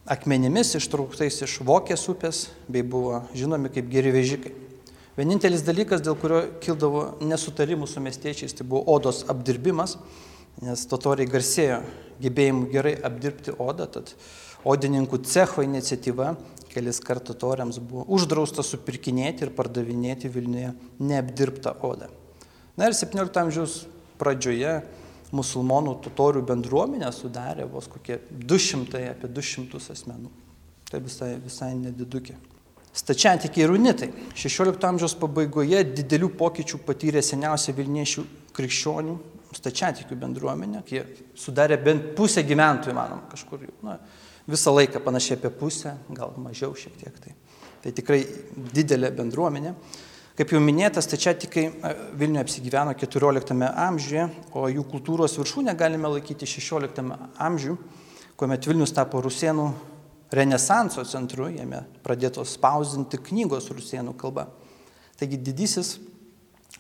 akmenimis 0.07 0.77
ištrauktais 0.77 1.43
iš 1.43 1.59
Vokės 1.65 2.05
upės, 2.09 2.49
bei 2.69 2.83
buvo 2.83 3.25
žinomi 3.35 3.73
kaip 3.73 3.89
geri 3.89 4.13
vežikai. 4.13 4.68
Vienintelis 5.19 5.65
dalykas, 5.67 6.03
dėl 6.05 6.15
kurio 6.15 6.45
kildavo 6.63 7.01
nesutarimų 7.27 7.89
su 7.91 7.99
miestiečiais, 7.99 8.53
tai 8.55 8.67
buvo 8.69 8.85
odos 8.95 9.25
apdirbimas, 9.27 9.97
nes 10.63 10.85
totoriai 10.87 11.27
garsėjo 11.27 11.81
gebėjimu 12.23 12.69
gerai 12.71 12.93
apdirbti 13.03 13.57
odą, 13.59 13.89
tad 13.91 14.13
odininkų 14.69 15.19
cecho 15.27 15.65
iniciatyva 15.67 16.37
kelis 16.71 17.01
kartų 17.03 17.35
totoriams 17.35 17.81
buvo 17.83 18.05
uždrausta 18.15 18.63
supirkinėti 18.63 19.47
ir 19.47 19.53
pardavinėti 19.57 20.31
Vilniuje 20.31 20.71
neapdirbtą 21.03 21.75
odą. 21.89 22.11
Na 22.79 22.87
ir 22.87 22.95
17 22.95 23.41
amžiaus 23.43 23.79
pradžioje 24.21 24.77
musulmonų 25.35 25.97
totorių 26.05 26.45
bendruomenę 26.47 27.11
sudarė 27.13 27.67
vos 27.73 27.91
kokie 27.91 28.21
200, 28.31 29.03
apie 29.17 29.33
200 29.35 29.83
asmenų. 29.97 30.31
Tai 30.89 31.03
visai, 31.05 31.35
visai 31.43 31.73
nedidukė. 31.77 32.39
Stačiatikiai 32.97 33.66
ir 33.66 33.73
unitai. 33.75 34.09
16 34.35 34.87
amžiaus 34.88 35.14
pabaigoje 35.18 35.83
didelių 35.92 36.33
pokyčių 36.38 36.80
patyrė 36.87 37.23
seniausia 37.23 37.75
Vilniečių 37.76 38.25
krikščionių 38.57 39.18
stačiatikių 39.57 40.16
bendruomenė, 40.18 40.83
jie 40.88 41.04
sudarė 41.38 41.78
bent 41.80 42.12
pusę 42.18 42.42
gyventojų, 42.47 42.95
manom, 42.97 43.23
kažkur. 43.30 43.64
Na, 43.85 43.97
visą 44.49 44.75
laiką 44.76 45.00
panašiai 45.04 45.38
apie 45.38 45.50
pusę, 45.54 45.95
gal 46.14 46.35
mažiau 46.40 46.75
šiek 46.76 46.99
tiek. 47.00 47.16
Tai, 47.25 47.35
tai 47.85 47.95
tikrai 47.97 48.21
didelė 48.75 49.12
bendruomenė. 49.16 49.75
Kaip 50.38 50.52
jau 50.54 50.61
minėtas, 50.62 51.09
stačiatikai 51.09 51.64
Vilniuje 52.18 52.45
apsigyveno 52.45 52.92
14 52.95 53.71
amžiuje, 53.88 54.28
o 54.54 54.68
jų 54.71 54.85
kultūros 54.92 55.35
viršūnę 55.40 55.75
galime 55.78 56.12
laikyti 56.12 56.47
16 56.47 57.02
amžiuje, 57.42 57.78
kuomet 58.38 58.68
Vilnius 58.71 58.95
tapo 58.95 59.25
rusėnų 59.25 59.73
renesanso 60.35 61.04
centru, 61.08 61.49
jame 61.52 61.85
pradėtos 62.04 62.54
spausdinti 62.58 63.20
knygos 63.30 63.70
rusėnų 63.73 64.14
kalba. 64.18 64.49
Taigi 65.18 65.38
didysis 65.40 65.97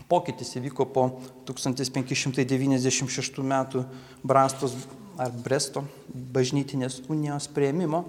pokytis 0.08 0.54
įvyko 0.60 0.86
po 0.94 1.08
1596 1.48 3.42
metų 3.42 3.84
Brastos 4.22 4.76
ar 5.18 5.32
Bresto 5.34 5.82
bažnytinės 6.08 7.02
unijos 7.10 7.48
prieimimo, 7.50 8.04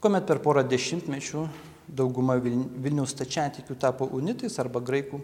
kuomet 0.00 0.24
per 0.28 0.40
porą 0.44 0.64
dešimtmečių 0.64 1.44
dauguma 1.92 2.38
Vilniaus 2.40 3.12
stačiatikių 3.12 3.76
tapo 3.76 4.08
unitais 4.16 4.56
arba 4.62 4.80
graikų 4.80 5.20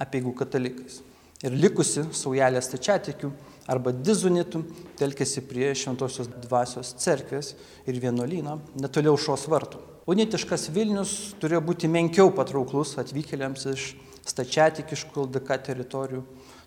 apieigų 0.00 0.34
katalikais. 0.36 1.00
Ir 1.40 1.54
likusi 1.56 2.04
saujelė 2.12 2.60
stačiatikių 2.60 3.30
arba 3.70 3.94
dizunitų 3.96 4.60
telkėsi 5.00 5.40
prie 5.48 5.70
šventosios 5.78 6.28
dvasios 6.42 6.92
cerkvės 7.00 7.54
ir 7.88 8.00
vienuolyno 8.02 8.58
netoliau 8.76 9.16
šios 9.16 9.46
vartų. 9.48 9.80
Unitiškas 10.10 10.68
Vilnius 10.74 11.14
turėjo 11.40 11.62
būti 11.64 11.88
menkiau 11.88 12.32
patrauklus 12.34 12.96
atvykėliams 13.00 13.66
iš 13.72 13.92
stačiatikiškų 14.28 15.26
LDK 15.26 15.60
teritorijų, 15.70 16.24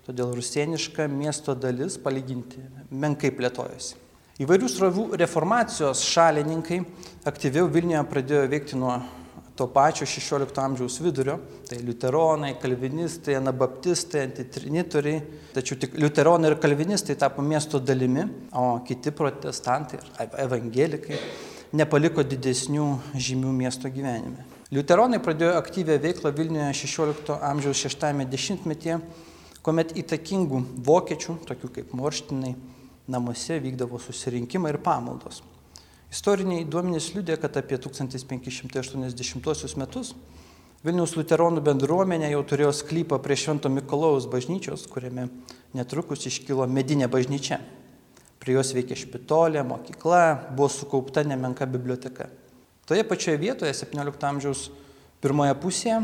todėl 0.07 0.33
rusieniška 0.37 1.05
miesto 1.11 1.53
dalis 1.53 1.99
palyginti 2.01 2.63
menkai 2.89 3.33
plėtojosi. 3.35 3.99
Įvairių 4.41 4.69
srovų 4.71 5.03
reformacijos 5.21 6.01
šalininkai 6.09 6.79
aktyviau 7.29 7.67
Vilniuje 7.69 8.01
pradėjo 8.09 8.47
veikti 8.49 8.79
nuo 8.81 8.95
to 9.55 9.67
pačio 9.69 10.05
16 10.09 10.57
amžiaus 10.63 10.97
vidurio, 11.01 11.37
tai 11.69 11.77
liuteronai, 11.85 12.55
kalvinistai, 12.61 13.35
anabaptistai, 13.37 14.23
antitrinitoriai, 14.27 15.21
tačiau 15.53 15.77
tik 15.79 15.97
liuteronai 16.01 16.49
ir 16.49 16.57
kalvinistai 16.61 17.15
tapo 17.21 17.45
miesto 17.45 17.79
dalimi, 17.79 18.25
o 18.57 18.79
kiti 18.87 19.13
protestantai 19.13 19.99
ir 20.01 20.33
evangelikai 20.47 21.21
nepaliko 21.77 22.25
didesnių 22.25 22.87
žymių 23.13 23.53
miesto 23.53 23.89
gyvenime. 23.93 24.45
Liuteronai 24.73 25.21
pradėjo 25.21 25.53
aktyvę 25.59 25.99
veiklą 26.01 26.33
Vilniuje 26.33 26.73
16 26.81 27.37
amžiaus 27.45 27.77
60-metyje, 27.85 28.99
kuomet 29.61 29.93
įtakingų 30.01 30.63
vokiečių, 30.85 31.37
tokių 31.45 31.73
kaip 31.77 31.93
morštinai, 31.97 32.55
namuose 33.05 33.59
vykdavo 33.61 34.01
susirinkimai 34.01 34.73
ir 34.73 34.81
pamaldos. 34.81 35.43
Istoriniai 36.13 36.67
duomenys 36.69 37.09
liūdė, 37.15 37.39
kad 37.41 37.57
apie 37.57 37.79
1580 37.81 39.77
metus 39.81 40.13
Vilniaus 40.83 41.13
luteronų 41.15 41.61
bendruomenė 41.63 42.33
jau 42.33 42.41
turėjo 42.43 42.73
sklypą 42.75 43.15
prie 43.23 43.37
Švento 43.39 43.69
Mikolaus 43.71 44.25
bažnyčios, 44.27 44.81
kuriame 44.91 45.29
netrukus 45.71 46.25
iškilo 46.27 46.65
medinė 46.67 47.07
bažnyčia. 47.07 47.61
Prie 48.43 48.57
jos 48.57 48.73
veikė 48.75 48.97
špitolė, 48.99 49.61
mokykla, 49.63 50.51
buvo 50.51 50.67
sukaupta 50.67 51.23
nemenka 51.23 51.63
biblioteka. 51.71 52.27
Toje 52.83 53.05
pačioje 53.07 53.39
vietoje 53.39 53.71
17 53.79 54.27
amžiaus 54.27 54.65
pirmoje 55.23 55.55
pusėje, 55.63 56.01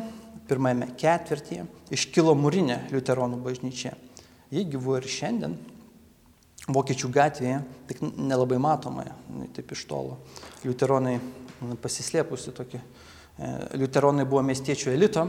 pirmajame 0.48 0.88
ketvirtyje, 0.96 1.68
iškilo 1.92 2.32
mūrinė 2.40 2.86
liuteronų 2.94 3.42
bažnyčia. 3.44 3.98
Jie 4.48 4.64
gyvuoja 4.64 5.04
ir 5.04 5.12
šiandien, 5.12 5.60
Vokiečių 6.70 7.10
gatvėje, 7.10 7.60
tik 7.90 8.02
nelabai 8.06 8.60
matomoje, 8.62 9.14
taip 9.56 9.72
iš 9.74 9.88
tolo. 9.90 10.20
Liuteronai 10.62 11.16
pasislėpusi 11.82 12.54
tokie. 12.56 12.82
Liuteronai 13.80 14.26
buvo 14.28 14.44
miestiečių 14.46 14.92
elito 14.94 15.24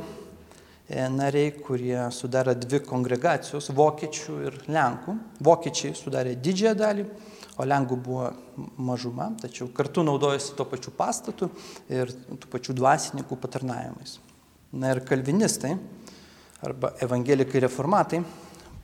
e, 0.91 1.05
nariai, 1.15 1.53
kurie 1.63 2.09
sudarė 2.13 2.57
dvi 2.59 2.83
kongregacijos- 2.85 3.71
vokiečių 3.81 4.39
ir 4.49 4.59
lenkų. 4.67 5.17
Vokiečiai 5.41 5.95
sudarė 5.95 6.35
didžiąją 6.35 6.75
dalį, 6.77 7.07
o 7.57 7.65
lenkų 7.65 7.97
buvo 8.03 8.33
mažuma, 8.77 9.31
tačiau 9.41 9.71
kartu 9.73 10.03
naudojasi 10.03 10.57
to 10.59 10.65
pačiu 10.65 10.91
pastatu 10.91 11.51
ir 11.89 12.11
tų 12.11 12.51
pačių 12.51 12.75
dvasininkų 12.75 13.39
patarnavimais. 13.41 14.19
Na 14.73 14.93
ir 14.93 15.01
kalvinistai 15.01 15.79
arba 16.63 16.93
evangelikai 17.01 17.63
reformatai 17.65 18.25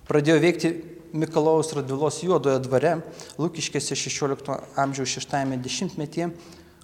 pradėjo 0.06 0.40
veikti 0.40 0.95
Mikalaus 1.16 1.72
Radvilos 1.76 2.22
juodoje 2.22 2.58
dvare, 2.64 2.92
Lukiškėse 3.40 3.94
16 3.96 4.50
amžiaus 4.78 5.10
6-metyje, 5.16 6.26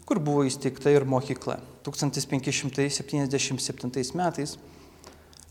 kur 0.09 0.19
buvo 0.19 0.43
įsteigta 0.49 0.91
ir 0.91 1.05
mokykla. 1.09 1.57
1577 1.87 4.17
metais 4.19 4.51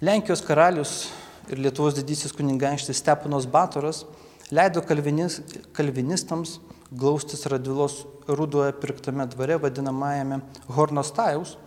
Lenkijos 0.02 0.42
karalius 0.42 1.14
ir 1.52 1.58
Lietuvos 1.62 1.94
didysis 1.94 2.34
kunigaikštis 2.34 2.98
Stepanos 3.04 3.46
Batoras 3.46 4.06
leido 4.50 4.82
kalvinis, 4.82 5.42
kalvinistams 5.78 6.60
glaustis 6.92 7.46
Radvilos 7.46 8.06
rudoje 8.28 8.74
pirktame 8.82 9.26
dvare 9.30 9.58
vadinamajame 9.62 10.42
Hornostajaus, 10.68 11.58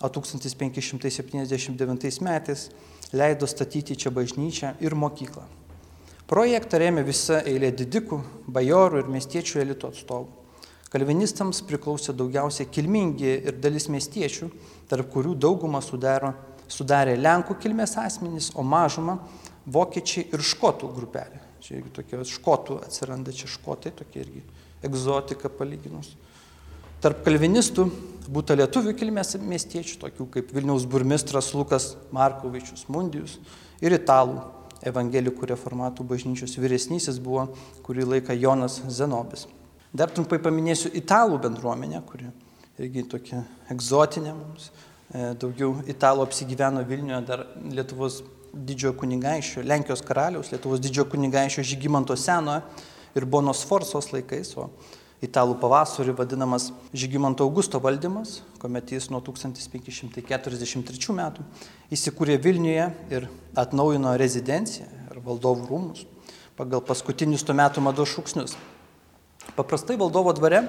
o 0.00 0.08
1579 0.08 2.22
metais 2.22 2.70
leido 3.12 3.46
statyti 3.46 3.96
čia 3.96 4.10
bažnyčią 4.14 4.74
ir 4.80 4.94
mokyklą. 4.94 5.42
Projektą 6.28 6.76
rėmė 6.76 7.06
visa 7.06 7.38
eilė 7.48 7.70
didikų, 7.72 8.18
bajorų 8.52 8.98
ir 9.00 9.06
miestiečių 9.14 9.62
elito 9.62 9.88
atstovų. 9.88 10.26
Kalvinistams 10.92 11.62
priklausė 11.64 12.12
daugiausiai 12.16 12.68
kilmingi 12.68 13.30
ir 13.48 13.56
dalis 13.60 13.88
miestiečių, 13.92 14.50
tarp 14.88 15.08
kurių 15.14 15.32
daugumą 15.40 15.80
sudaro, 15.84 16.34
sudarė 16.68 17.14
Lenkų 17.16 17.56
kilmės 17.62 17.96
asmenys, 18.00 18.50
o 18.52 18.64
mažumą 18.64 19.18
vokiečiai 19.72 20.26
ir 20.36 20.44
škotų 20.44 20.90
grupelė. 20.98 21.40
Čia 21.64 21.78
irgi 21.78 21.94
tokie 21.96 22.20
škotų 22.28 22.76
atsiranda 22.84 23.32
čia 23.32 23.48
škotai, 23.48 23.94
tokie 23.96 24.20
irgi 24.26 24.44
egzotika 24.84 25.48
palyginus. 25.48 26.12
Tarp 27.00 27.24
kalvinistų 27.24 27.88
būtų 28.28 28.58
lietuvių 28.60 28.94
kilmės 29.00 29.32
miestiečių, 29.40 29.96
tokių 30.04 30.28
kaip 30.36 30.52
Vilniaus 30.52 30.84
burmistras 30.84 31.54
Lukas 31.56 31.94
Markovičius 32.12 32.84
Mundijus 32.92 33.38
ir 33.80 33.96
italų 33.96 34.42
evangelikų 34.86 35.48
reformatų 35.52 36.06
bažnyčios 36.06 36.56
vyresnysis 36.60 37.18
buvo 37.22 37.48
kurį 37.86 38.06
laiką 38.14 38.36
Jonas 38.38 38.80
Zenobis. 38.92 39.46
Dar 39.92 40.12
trumpai 40.12 40.38
paminėsiu 40.42 40.90
italų 41.00 41.40
bendruomenę, 41.46 42.02
kuri 42.06 42.28
irgi 42.78 43.04
tokia 43.08 43.42
egzotinė 43.72 44.34
mums. 44.36 44.70
E, 45.08 45.32
daugiau 45.40 45.78
italų 45.88 46.26
apsigyveno 46.26 46.84
Vilniuje 46.86 47.22
dar 47.26 47.46
Lietuvos 47.64 48.20
didžiojo 48.52 48.94
kunigaiščio, 49.00 49.64
Lenkijos 49.64 50.04
karaliaus, 50.04 50.52
Lietuvos 50.52 50.82
didžiojo 50.84 51.08
kunigaiščio 51.14 51.64
Žygimanto 51.70 52.16
Senojo 52.16 52.62
ir 53.16 53.24
Bonos 53.24 53.64
Forsos 53.66 54.12
laikais, 54.12 54.52
o 54.60 54.68
italų 55.24 55.56
pavasarį 55.58 56.14
vadinamas 56.18 56.70
Žygimanto 56.94 57.46
Augusto 57.46 57.80
valdymas, 57.82 58.42
kuomet 58.62 58.92
jis 58.94 59.08
nuo 59.10 59.20
1543 59.24 61.16
metų 61.18 61.46
įsikūrė 61.94 62.38
Vilniuje 62.42 62.86
ir 63.14 63.26
atnaujino 63.58 64.14
rezidenciją 64.20 64.86
ir 65.10 65.20
valdovų 65.24 65.66
rūmus 65.72 66.06
pagal 66.58 66.82
paskutinius 66.82 67.44
tuo 67.46 67.54
metu 67.54 67.78
mados 67.78 68.10
šūksnius. 68.10 68.56
Paprastai 69.54 69.94
valdovo 69.98 70.32
dvare 70.34 70.64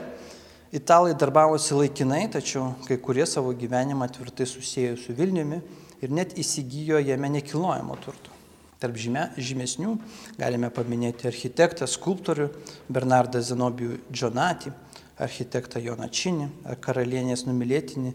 italai 0.72 1.16
darbavosi 1.18 1.74
laikinai, 1.74 2.28
tačiau 2.30 2.76
kai 2.86 3.00
kurie 3.02 3.26
savo 3.26 3.56
gyvenimą 3.58 4.10
tvirtai 4.14 4.46
susijęjo 4.46 5.00
su 5.02 5.18
Vilniumi 5.18 5.62
ir 6.06 6.14
net 6.14 6.38
įsigijo 6.38 7.02
jame 7.02 7.32
nekilnojamo 7.34 7.98
turto. 8.06 8.39
Tarp 8.80 8.96
žymė, 8.96 9.26
žymesnių 9.36 9.98
galime 10.40 10.70
paminėti 10.72 11.28
architektą, 11.28 11.88
skulptorių 11.88 12.46
Bernardą 12.88 13.42
Zenobijų 13.44 13.98
Džonatį, 14.08 14.72
architektą 15.20 15.82
Joną 15.84 16.08
Činį 16.08 16.48
ar 16.64 16.78
karalienės 16.80 17.44
numylėtinį 17.48 18.14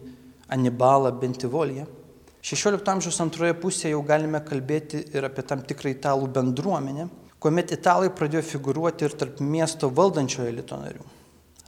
Anibalą 0.55 1.11
Bentivolį. 1.21 1.85
16 2.45 2.89
amžiaus 2.91 3.19
antroje 3.21 3.53
pusėje 3.61 3.93
jau 3.93 4.01
galime 4.05 4.41
kalbėti 4.45 5.03
ir 5.13 5.25
apie 5.25 5.45
tam 5.45 5.61
tikrą 5.65 5.91
italų 5.93 6.31
bendruomenę, 6.33 7.07
kuomet 7.41 7.73
italai 7.73 8.09
pradėjo 8.13 8.41
figuruoti 8.45 9.05
ir 9.05 9.15
tarp 9.17 9.41
miesto 9.41 9.89
valdančiojo 9.93 10.49
elito 10.49 10.77
narių. 10.81 11.05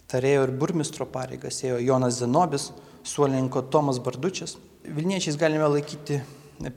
Tarėjo 0.10 0.48
ir 0.48 0.54
burmistro 0.58 1.06
pareigas 1.10 1.60
ėjo 1.66 1.78
Jonas 1.84 2.18
Zenobis, 2.22 2.72
suolinko 3.06 3.66
Tomas 3.74 4.00
Bardučias. 4.02 4.56
Vilniečiais 4.88 5.38
galime 5.38 5.68
laikyti 5.70 6.22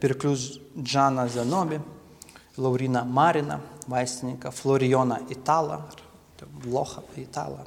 pirklius 0.00 0.58
Džaną 0.76 1.28
Zenobį, 1.32 1.80
Lauriną 2.58 3.04
Mariną, 3.04 3.58
vaistininką 3.88 4.50
Florijoną 4.50 5.16
Italą, 5.30 5.82
ar 6.40 6.48
Blochą 6.64 7.02
Italą, 7.16 7.64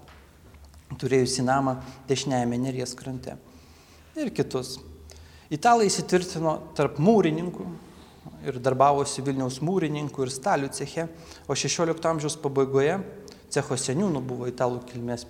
turėjusi 0.98 1.44
namą 1.46 1.78
dešiniajame 2.08 2.58
Neries 2.58 2.96
krante. 2.96 3.38
Ir 4.16 4.34
kitus. 4.34 4.78
Italai 5.54 5.88
įsitvirtino 5.90 6.58
tarp 6.78 7.00
mūrininkų 7.02 7.66
ir 8.48 8.60
darbavosi 8.64 9.24
Vilniaus 9.26 9.60
mūrininkų 9.64 10.26
ir 10.26 10.34
stalių 10.34 10.70
ceche, 10.74 11.08
o 11.48 11.56
16 11.58 12.10
amžiaus 12.10 12.38
pabaigoje 12.42 13.00
cecho 13.54 13.78
seniūnų 13.78 14.22
buvo 14.26 14.50
italų 14.50 14.82
kilmės, 14.90 15.26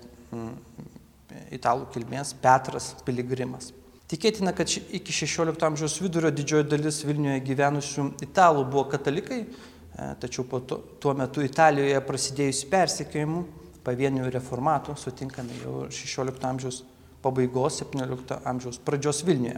italų 1.53 1.89
kilmės 1.93 2.33
Petras 2.43 2.93
Piligrimas. 3.05 3.73
Tikėtina, 4.13 4.51
kad 4.53 4.69
iki 4.69 5.09
16 5.09 5.63
amžiaus 5.65 5.95
vidurio 5.97 6.29
didžioji 6.29 6.67
dalis 6.69 6.99
Vilniuje 7.01 7.39
gyvenusių 7.47 8.03
italų 8.21 8.67
buvo 8.69 8.83
katalikai, 8.91 9.39
e, 9.41 10.09
tačiau 10.21 10.45
po 10.45 10.59
to, 10.61 10.77
tuo 11.01 11.15
metu 11.17 11.41
Italijoje 11.41 11.97
prasidėjus 12.05 12.59
persikėjimu 12.69 13.41
pavienių 13.83 14.27
reformatų 14.35 14.93
sutinkame 15.01 15.57
jau 15.63 15.87
16 15.89 16.45
amžiaus 16.45 16.83
pabaigos, 17.25 17.79
17 17.81 18.37
amžiaus 18.51 18.77
pradžios 18.85 19.23
Vilniuje. 19.25 19.57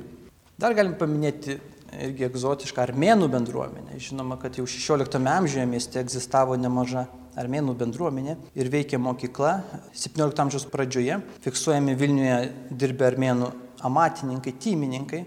Dar 0.56 0.78
galim 0.78 0.96
paminėti 0.96 1.58
irgi 2.06 2.30
egzotišką 2.30 2.80
armėnų 2.86 3.28
bendruomenę. 3.36 4.00
Žinoma, 4.00 4.40
kad 4.40 4.56
jau 4.56 4.64
16 4.72 5.20
amžiuje 5.20 5.68
mieste 5.68 6.00
egzistavo 6.00 6.56
nemaža 6.56 7.10
armėnų 7.36 7.76
bendruomenė 7.76 8.38
ir 8.56 8.72
veikė 8.72 9.04
mokykla. 9.04 9.58
17 9.92 10.48
amžiaus 10.48 10.70
pradžioje 10.72 11.20
fiksuojami 11.44 12.00
Vilniuje 12.00 12.40
dirbę 12.72 13.12
armėnų 13.12 13.52
amatininkai, 13.86 14.56
tymininkai, 14.62 15.24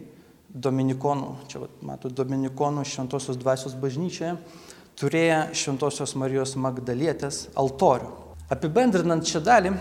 dominikonų, 0.49 1.33
čia 1.51 1.67
matot, 1.85 2.15
dominikonų 2.17 2.85
šventosios 2.89 3.39
dvasios 3.41 3.77
bažnyčioje, 3.79 4.35
turėjo 4.99 5.43
šventosios 5.55 6.17
Marijos 6.19 6.57
Magdalietės 6.59 7.47
altorių. 7.59 8.11
Apibendrinant 8.51 9.27
šią 9.29 9.43
dalį, 9.45 9.75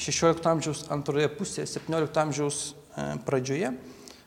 16 0.00 0.48
amžiaus 0.50 0.84
antroje 0.94 1.28
pusėje, 1.34 1.66
17 1.76 2.22
amžiaus 2.22 2.62
e, 2.70 3.08
pradžioje, 3.26 3.74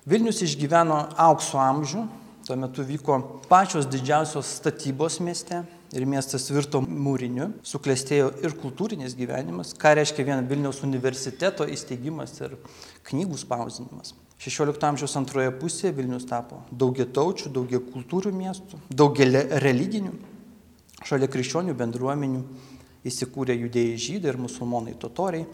Vilnius 0.08 0.40
išgyveno 0.40 1.02
aukso 1.20 1.60
amžių, 1.60 2.06
tuo 2.48 2.56
metu 2.56 2.86
vyko 2.88 3.18
pačios 3.50 3.90
didžiausios 3.92 4.54
statybos 4.62 5.18
mieste 5.20 5.66
ir 5.95 6.06
miestas 6.10 6.47
virto 6.52 6.82
mūriniu, 6.84 7.52
suklestėjo 7.65 8.32
ir 8.43 8.56
kultūrinis 8.60 9.15
gyvenimas, 9.17 9.73
ką 9.78 9.93
reiškia 10.00 10.26
vien 10.28 10.47
Vilniaus 10.50 10.82
universiteto 10.86 11.67
įsteigimas 11.69 12.36
ir 12.41 12.58
knygų 13.08 13.39
spausdinimas. 13.43 14.13
16 14.38 14.84
amžiaus 14.86 15.15
antroje 15.17 15.52
pusėje 15.58 15.95
Vilnius 15.97 16.28
tapo 16.30 16.62
daugia 16.71 17.08
taučių, 17.10 17.50
daugia 17.56 17.80
kultūrių 17.82 18.34
miestų, 18.36 18.82
daugia 18.89 19.45
religinių. 19.63 20.13
Šalia 21.08 21.30
krikščionių 21.32 21.73
bendruomenių 21.78 22.43
įsikūrė 23.08 23.56
judėjai 23.58 23.97
žydai 24.02 24.34
ir 24.34 24.39
musulmonai 24.41 24.95
totoriai, 25.00 25.47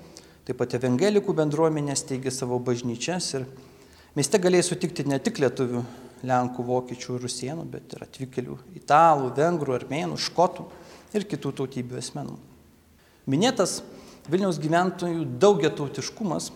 taip 0.48 0.60
pat 0.60 0.76
evangelikų 0.80 1.36
bendruomenės 1.38 2.06
teigė 2.10 2.32
savo 2.34 2.60
bažnyčias 2.64 3.30
ir 3.38 3.46
mieste 4.18 4.40
galėjai 4.42 4.68
sutikti 4.72 5.06
ne 5.08 5.20
tik 5.24 5.40
lietuvių, 5.44 5.84
lenkų, 6.24 6.66
vokiečių 6.68 7.18
rusienų, 7.24 7.66
bet 7.72 7.96
ir 7.96 8.06
atvykėlių 8.08 8.58
italų, 8.80 9.32
vengrų, 9.38 9.76
armėnų, 9.80 10.20
škotų 10.30 10.68
ir 11.14 11.28
kitų 11.30 11.54
tautybių 11.60 12.00
asmenų. 12.00 12.38
Minėtas 13.30 13.82
Vilniaus 14.24 14.56
gyventojų 14.64 15.26
daugia 15.36 15.68
tautiškumas 15.76 16.54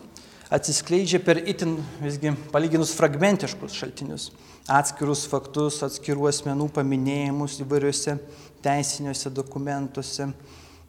atsiskleidžia 0.49 1.19
per 1.19 1.41
itin 1.43 1.75
visgi 1.99 2.31
palyginus 2.53 2.93
fragmentiškus 2.95 3.75
šaltinius, 3.75 4.29
atskirus 4.71 5.25
faktus, 5.27 5.81
atskirų 5.83 6.29
asmenų 6.31 6.69
paminėjimus 6.75 7.59
įvairiuose 7.65 8.15
teisiniuose 8.63 9.31
dokumentuose, 9.35 10.29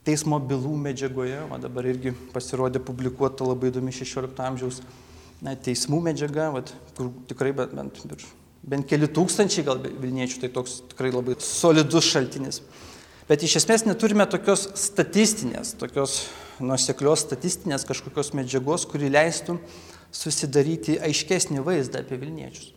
teismo 0.06 0.38
bylų 0.38 0.76
medžiagoje, 0.86 1.42
o 1.50 1.58
dabar 1.60 1.90
irgi 1.90 2.14
pasirodė 2.32 2.82
publikuota 2.84 3.46
labai 3.48 3.72
įdomi 3.72 3.94
16 3.94 4.44
amžiaus 4.46 4.82
na, 5.42 5.54
teismų 5.54 6.00
medžiaga, 6.12 6.52
vat, 6.54 6.72
kur 6.94 7.10
tikrai 7.30 7.50
bent, 7.56 7.74
bent, 7.74 8.28
bent 8.68 8.88
keli 8.88 9.08
tūkstančiai 9.10 9.64
gal 9.66 9.80
Vilniečių, 9.80 10.42
tai 10.42 10.52
toks 10.52 10.82
tikrai 10.92 11.12
labai 11.14 11.38
solidus 11.42 12.08
šaltinis. 12.08 12.62
Bet 13.28 13.44
iš 13.44 13.58
esmės 13.60 13.84
neturime 13.84 14.24
tokios 14.30 14.66
statistinės, 14.80 15.74
tokios 15.80 16.22
nuoseklios 16.64 17.26
statistinės 17.26 17.84
kažkokios 17.88 18.32
medžiagos, 18.36 18.86
kuri 18.88 19.10
leistų 19.12 19.58
susidaryti 20.14 20.96
aiškesnį 21.04 21.64
vaizdą 21.64 22.02
apie 22.02 22.16
Vilniečius. 22.20 22.72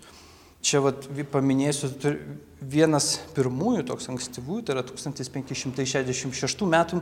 Čia 0.61 0.83
vat, 0.85 1.07
paminėsiu 1.33 1.87
vienas 2.61 3.15
pirmųjų, 3.33 3.85
toks 3.89 4.11
ankstyvųjų, 4.11 4.65
tai 4.67 4.75
yra 4.75 4.83
1566 4.85 6.67
metų 6.69 7.01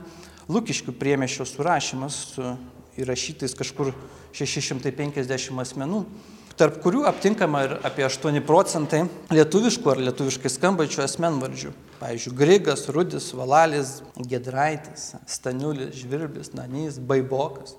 Lukiškių 0.49 0.93
priemešio 0.95 1.45
surašymas 1.45 2.19
su 2.31 2.53
įrašytais 3.01 3.57
kažkur 3.59 3.91
650 4.37 5.59
asmenų, 5.61 6.05
tarp 6.59 6.81
kurių 6.83 7.05
aptinkama 7.07 7.61
ir 7.63 7.75
apie 7.87 8.03
8 8.03 8.41
procentai 8.43 9.05
lietuviškų 9.31 9.93
ar 9.93 10.01
lietuviškai 10.09 10.51
skambačių 10.51 11.05
asmenvardžių. 11.05 11.71
Pavyzdžiui, 11.99 12.33
Grigas, 12.35 12.85
Rudis, 12.91 13.29
Valalis, 13.35 13.99
Gedraitis, 14.27 15.13
Staniulis, 15.27 15.93
Žvirblis, 15.99 16.51
Nanys, 16.55 16.99
Baibokas, 16.99 17.75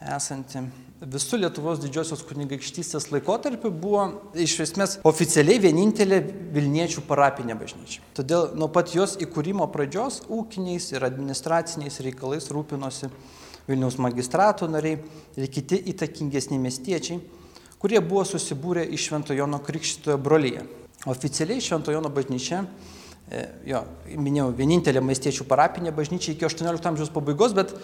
esanti 0.00 0.58
visų 0.98 1.38
Lietuvos 1.42 1.78
didžiosios 1.82 2.24
kunigaikštystės 2.26 3.08
laikotarpiu 3.12 3.70
buvo 3.70 4.04
iš 4.34 4.56
esmės 4.64 4.96
oficialiai 5.06 5.60
vienintelė 5.62 6.20
Vilniečių 6.54 7.04
parapinė 7.06 7.54
bažnyčia. 7.58 8.02
Todėl 8.18 8.50
nuo 8.58 8.68
pat 8.72 8.90
jos 8.94 9.14
įkūrimo 9.22 9.68
pradžios 9.70 10.24
ūkiniais 10.26 10.90
ir 10.96 11.06
administraciniais 11.06 12.00
reikalais 12.02 12.50
rūpinosi 12.50 13.12
Vilniaus 13.68 13.98
magistrato 14.00 14.66
nariai 14.70 14.98
ir 15.36 15.50
kiti 15.52 15.78
įtakingesni 15.92 16.58
miestiečiai, 16.58 17.20
kurie 17.78 18.00
buvo 18.02 18.24
susibūrę 18.26 18.86
į 18.88 18.98
Šventojono 18.98 19.60
Krikščitojo 19.62 20.18
brolyje. 20.18 20.64
Oficialiai 21.06 21.62
Šventojono 21.62 22.10
bažnyčia 22.10 22.64
e, 23.30 23.44
jo, 23.70 23.84
minėjau, 24.16 24.50
vienintelė 24.58 25.04
maistiečių 25.04 25.46
parapinė 25.46 25.92
bažnyčia 25.94 26.32
iki 26.34 26.48
18 26.48 26.90
amžiaus 26.90 27.12
pabaigos, 27.14 27.54
bet 27.54 27.76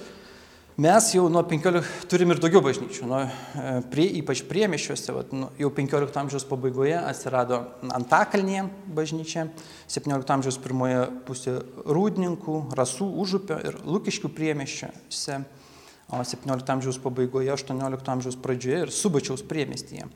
Mes 0.76 1.12
jau 1.14 1.28
nuo 1.30 1.38
15 1.46 2.08
turim 2.10 2.32
ir 2.34 2.40
daugiau 2.42 2.58
bažnyčių, 2.64 3.04
nuo, 3.06 3.20
e, 3.22 3.74
prie, 3.92 4.08
ypač 4.18 4.40
priemišiuose, 4.48 5.12
vat, 5.14 5.30
nu, 5.30 5.46
jau 5.54 5.68
15 5.70 6.16
amžiaus 6.18 6.46
pabaigoje 6.50 6.96
atsirado 6.98 7.60
Antakalnėje 7.94 8.64
bažnyčia, 8.90 9.44
17 9.86 10.32
amžiaus 10.34 10.58
pirmoje 10.58 11.04
pusėje 11.28 11.62
Rūdininkų, 11.86 12.56
Rasų, 12.74 13.06
Užupio 13.22 13.60
ir 13.62 13.78
Lukiškių 13.86 14.32
priemišiuose, 14.34 15.38
o 16.10 16.24
17 16.26 16.74
amžiaus 16.74 16.98
pabaigoje, 17.06 17.54
18 17.54 18.10
amžiaus 18.16 18.40
pradžioje 18.42 18.88
ir 18.88 18.94
Subačiaus 18.98 19.46
priemestyje. 19.46 20.10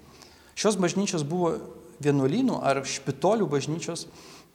Šios 0.59 0.75
bažnyčios 0.83 1.23
buvo 1.23 1.55
vienuolynų 2.03 2.59
ar 2.65 2.83
špitolių 2.87 3.49
bažnyčios, 3.51 4.07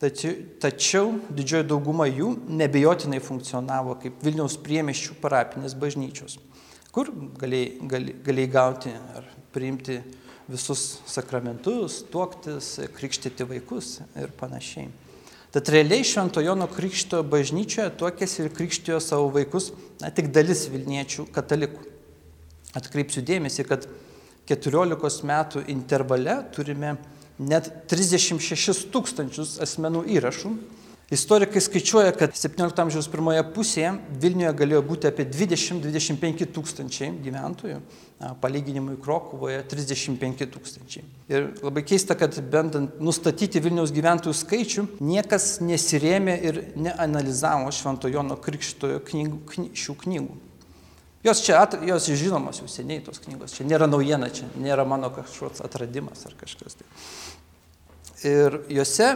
tačiau, 0.02 0.34
tačiau 0.64 1.14
didžioji 1.34 1.68
dauguma 1.70 2.08
jų 2.10 2.34
nebejotinai 2.48 3.22
funkcionavo 3.24 3.98
kaip 4.02 4.24
Vilniaus 4.26 4.58
priemeščių 4.64 5.20
parapinės 5.24 5.78
bažnyčios, 5.80 6.40
kur 6.96 7.12
galėjai, 7.40 7.78
galėjai, 7.92 8.18
galėjai 8.26 8.52
gauti 8.58 8.96
ar 9.18 9.30
priimti 9.54 10.02
visus 10.50 11.00
sakramentus, 11.08 12.02
tuoktis, 12.12 12.76
krikštyti 12.98 13.48
vaikus 13.48 14.00
ir 14.20 14.34
panašiai. 14.40 14.90
Tad 15.54 15.70
realiai 15.70 16.02
Šventojono 16.02 16.66
Krikšto 16.66 17.20
bažnyčioje 17.30 17.92
tuokėsi 18.02 18.40
ir 18.42 18.54
krikštijo 18.58 18.98
savo 19.04 19.28
vaikus 19.36 19.70
na, 20.02 20.10
tik 20.10 20.32
dalis 20.34 20.66
Vilniečių 20.74 21.28
katalikų. 21.36 21.84
Atkreipsiu 22.74 23.22
dėmesį, 23.22 23.68
kad 23.70 23.86
14 24.50 25.28
metų 25.30 25.62
intervale 25.70 26.40
turime 26.56 26.96
net 27.50 27.70
36 27.92 28.88
tūkstančius 28.94 29.58
asmenų 29.64 30.06
įrašų. 30.18 30.54
Istorikai 31.14 31.62
skaičiuoja, 31.62 32.14
kad 32.18 32.32
17 32.34 32.80
amžiaus 32.82 33.10
pirmoje 33.12 33.42
pusėje 33.54 33.92
Vilniuje 34.24 34.54
galėjo 34.58 34.80
būti 34.88 35.10
apie 35.10 35.26
20-25 35.30 36.48
tūkstančiai 36.56 37.12
gyventojų, 37.22 37.82
palyginimui 38.42 38.96
Krokuvoje 39.04 39.60
35 39.70 40.48
tūkstančiai. 40.56 41.04
Ir 41.30 41.52
labai 41.60 41.84
keista, 41.86 42.16
kad 42.18 42.40
bendant 42.50 42.98
nustatyti 43.04 43.62
Vilniaus 43.62 43.94
gyventojų 43.94 44.34
skaičių, 44.40 44.88
niekas 45.04 45.60
nesirėmė 45.62 46.38
ir 46.50 46.62
neanalizavo 46.80 47.70
Šventojono 47.76 48.40
Krikštojo 48.42 49.04
knygų, 49.12 49.44
kny, 49.52 49.70
šių 49.84 49.98
knygų. 50.08 50.40
Jos 51.24 51.40
čia, 51.46 51.62
at, 51.62 51.78
jos 51.88 52.10
žinomos 52.20 52.58
jau 52.60 52.66
seniai 52.68 53.04
tos 53.04 53.22
knygos, 53.24 53.54
čia 53.56 53.64
nėra 53.64 53.88
naujiena, 53.88 54.28
čia 54.34 54.50
nėra 54.60 54.84
mano 54.84 55.08
kažkoks 55.14 55.62
atradimas 55.64 56.26
ar 56.28 56.34
kažkas. 56.42 56.76
Tai. 56.82 56.90
Ir 58.28 58.60
juose 58.72 59.10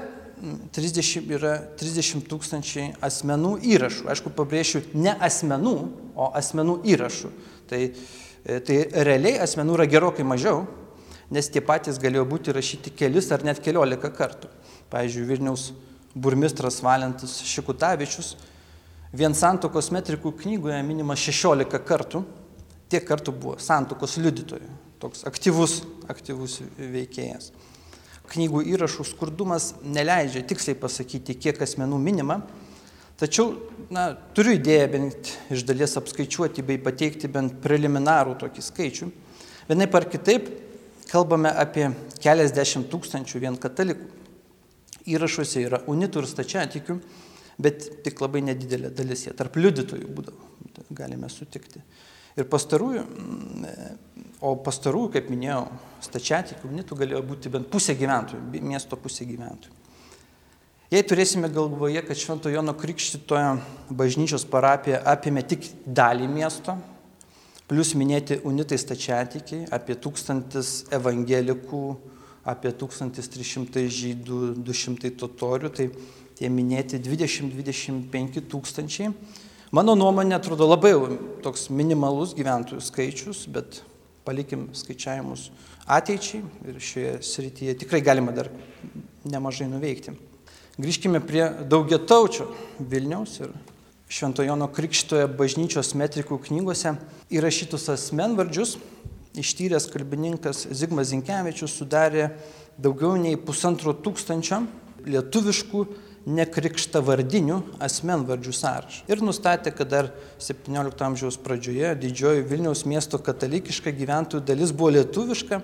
30, 0.75 1.29
yra 1.33 1.53
30 1.79 2.27
tūkstančiai 2.29 2.91
asmenų 3.03 3.55
įrašų. 3.75 4.09
Aišku, 4.11 4.33
pabrėšiu, 4.37 4.83
ne 4.99 5.15
asmenų, 5.27 5.75
o 6.17 6.31
asmenų 6.37 6.81
įrašų. 6.93 7.31
Tai, 7.71 7.81
e, 7.87 8.59
tai 8.67 8.81
realiai 9.07 9.39
asmenų 9.43 9.79
yra 9.79 9.87
gerokai 9.89 10.27
mažiau, 10.27 10.65
nes 11.33 11.49
tie 11.51 11.63
patys 11.63 11.99
galėjo 12.01 12.27
būti 12.29 12.53
rašyti 12.55 12.93
kelis 12.95 13.31
ar 13.31 13.43
net 13.47 13.63
keliolika 13.63 14.11
kartų. 14.13 14.51
Pavyzdžiui, 14.91 15.25
Vilniaus 15.31 15.71
burmistras 16.15 16.79
Valentas 16.85 17.39
Šikutavičius 17.47 18.35
Vien 19.15 19.33
santokos 19.33 19.87
metrikų 19.95 20.33
knygoje 20.41 20.77
minima 20.83 21.15
16 21.15 21.79
kartų, 21.87 22.25
tiek 22.91 23.05
kartų 23.07 23.31
buvo 23.31 23.55
santokos 23.61 24.17
liudytojų, 24.19 24.67
toks 24.99 25.23
aktyvus, 25.29 25.79
aktyvus 26.11 26.59
veikėjas. 26.77 27.53
Knygų 28.27 28.63
įrašų 28.73 29.05
skurdumas 29.07 29.71
neleidžia 29.83 30.43
tiksliai 30.47 30.77
pasakyti, 30.79 31.37
kiek 31.39 31.61
asmenų 31.63 31.99
minima, 32.01 32.41
tačiau 33.19 33.53
na, 33.93 34.09
turiu 34.35 34.57
idėją 34.57 34.87
bent 34.91 35.31
iš 35.53 35.63
dalies 35.67 35.95
apskaičiuoti 35.99 36.65
bei 36.67 36.81
pateikti 36.81 37.31
bent 37.31 37.55
preliminarų 37.63 38.35
tokį 38.43 38.65
skaičių. 38.65 39.11
Vienaip 39.69 39.95
ar 39.95 40.07
kitaip 40.11 40.51
kalbame 41.07 41.53
apie 41.55 41.87
keliasdešimt 42.23 42.91
tūkstančių 42.91 43.43
vien 43.45 43.55
katalikų. 43.61 44.11
Įrašuose 45.07 45.63
yra 45.63 45.79
unitų 45.87 46.19
ir 46.19 46.27
stačiatikių 46.27 46.99
bet 47.61 47.87
tik 48.05 48.21
labai 48.21 48.43
nedidelė 48.45 48.91
dalis 48.93 49.25
jie 49.25 49.33
tarp 49.37 49.57
liudytojų 49.57 50.09
būdavo, 50.13 50.51
galime 50.95 51.29
sutikti. 51.33 51.81
Ir 52.37 52.45
pastarųjų, 52.49 53.03
o 54.41 54.53
pastarųjų, 54.61 55.11
kaip 55.15 55.31
minėjau, 55.33 55.63
stačiatikių 56.05 56.69
unitų 56.69 56.97
galėjo 56.99 57.23
būti 57.25 57.51
bent 57.53 57.69
pusė 57.71 57.95
gyventojų, 57.97 58.41
miesto 58.61 58.99
pusė 58.99 59.25
gyventojų. 59.29 59.73
Jei 60.87 61.03
turėsime 61.03 61.49
galvoje, 61.51 61.99
kad 62.07 62.15
Švento 62.15 62.47
Jono 62.47 62.71
Krikštitojo 62.77 63.57
bažnyčios 63.91 64.45
parapija 64.47 65.01
apėmė 65.11 65.41
tik 65.43 65.65
dalį 65.83 66.29
miesto, 66.31 66.77
plus 67.67 67.91
minėti 67.99 68.37
unitai 68.47 68.77
stačiatikiai, 68.79 69.65
apie 69.75 69.97
tūkstantis 69.99 70.85
evangelikų, 70.95 71.81
apie 72.47 72.71
1300 72.71 73.83
žydų, 73.91 74.39
200 74.63 75.11
totorių, 75.19 75.73
tai 75.75 75.89
tie 76.39 76.47
minėti 76.53 77.01
20-25 77.03 78.45
tūkstančiai. 78.47 79.11
Mano 79.75 79.97
nuomonė 79.99 80.37
atrodo 80.37 80.69
labai 80.69 80.93
toks 81.43 81.67
minimalus 81.67 82.31
gyventojų 82.37 82.79
skaičius, 82.87 83.43
bet 83.51 83.81
palikim 84.27 84.67
skaičiavimus 84.75 85.47
ateičiai 85.87 86.43
ir 86.67 86.81
šioje 86.83 87.13
srityje 87.23 87.77
tikrai 87.83 88.03
galima 88.03 88.35
dar 88.35 88.51
nemažai 89.23 89.69
nuveikti. 89.71 90.13
Grįžkime 90.77 91.23
prie 91.25 91.47
daugiataučio 91.71 92.51
Vilniaus 92.79 93.39
ir 93.41 93.55
Šventojono 94.07 94.69
Krikštoje 94.71 95.25
bažnyčios 95.39 95.89
metrikų 95.99 96.37
knygose 96.45 96.93
įrašytus 97.33 97.89
asmenvardžius 97.91 98.77
ištyręs 99.37 99.89
kalbininkas 99.91 100.65
Zigmas 100.71 101.11
Zinkevičius 101.11 101.75
sudarė 101.79 102.29
daugiau 102.79 103.17
nei 103.19 103.39
pusantro 103.39 103.93
tūkstančio 103.93 104.61
lietuviškų 105.07 105.83
nekrikštavardinių 106.27 107.57
asmenvardžių 107.83 108.53
sąrašą. 108.55 109.05
Ir 109.07 109.23
nustatė, 109.23 109.71
kad 109.75 109.91
dar 109.91 110.09
17 110.43 111.05
amžiaus 111.07 111.37
pradžioje 111.39 111.93
didžioji 112.01 112.43
Vilniaus 112.49 112.83
miesto 112.89 113.19
katalikiška 113.23 113.93
gyventojų 113.95 114.43
dalis 114.47 114.73
buvo 114.75 114.91
lietuviška 114.97 115.61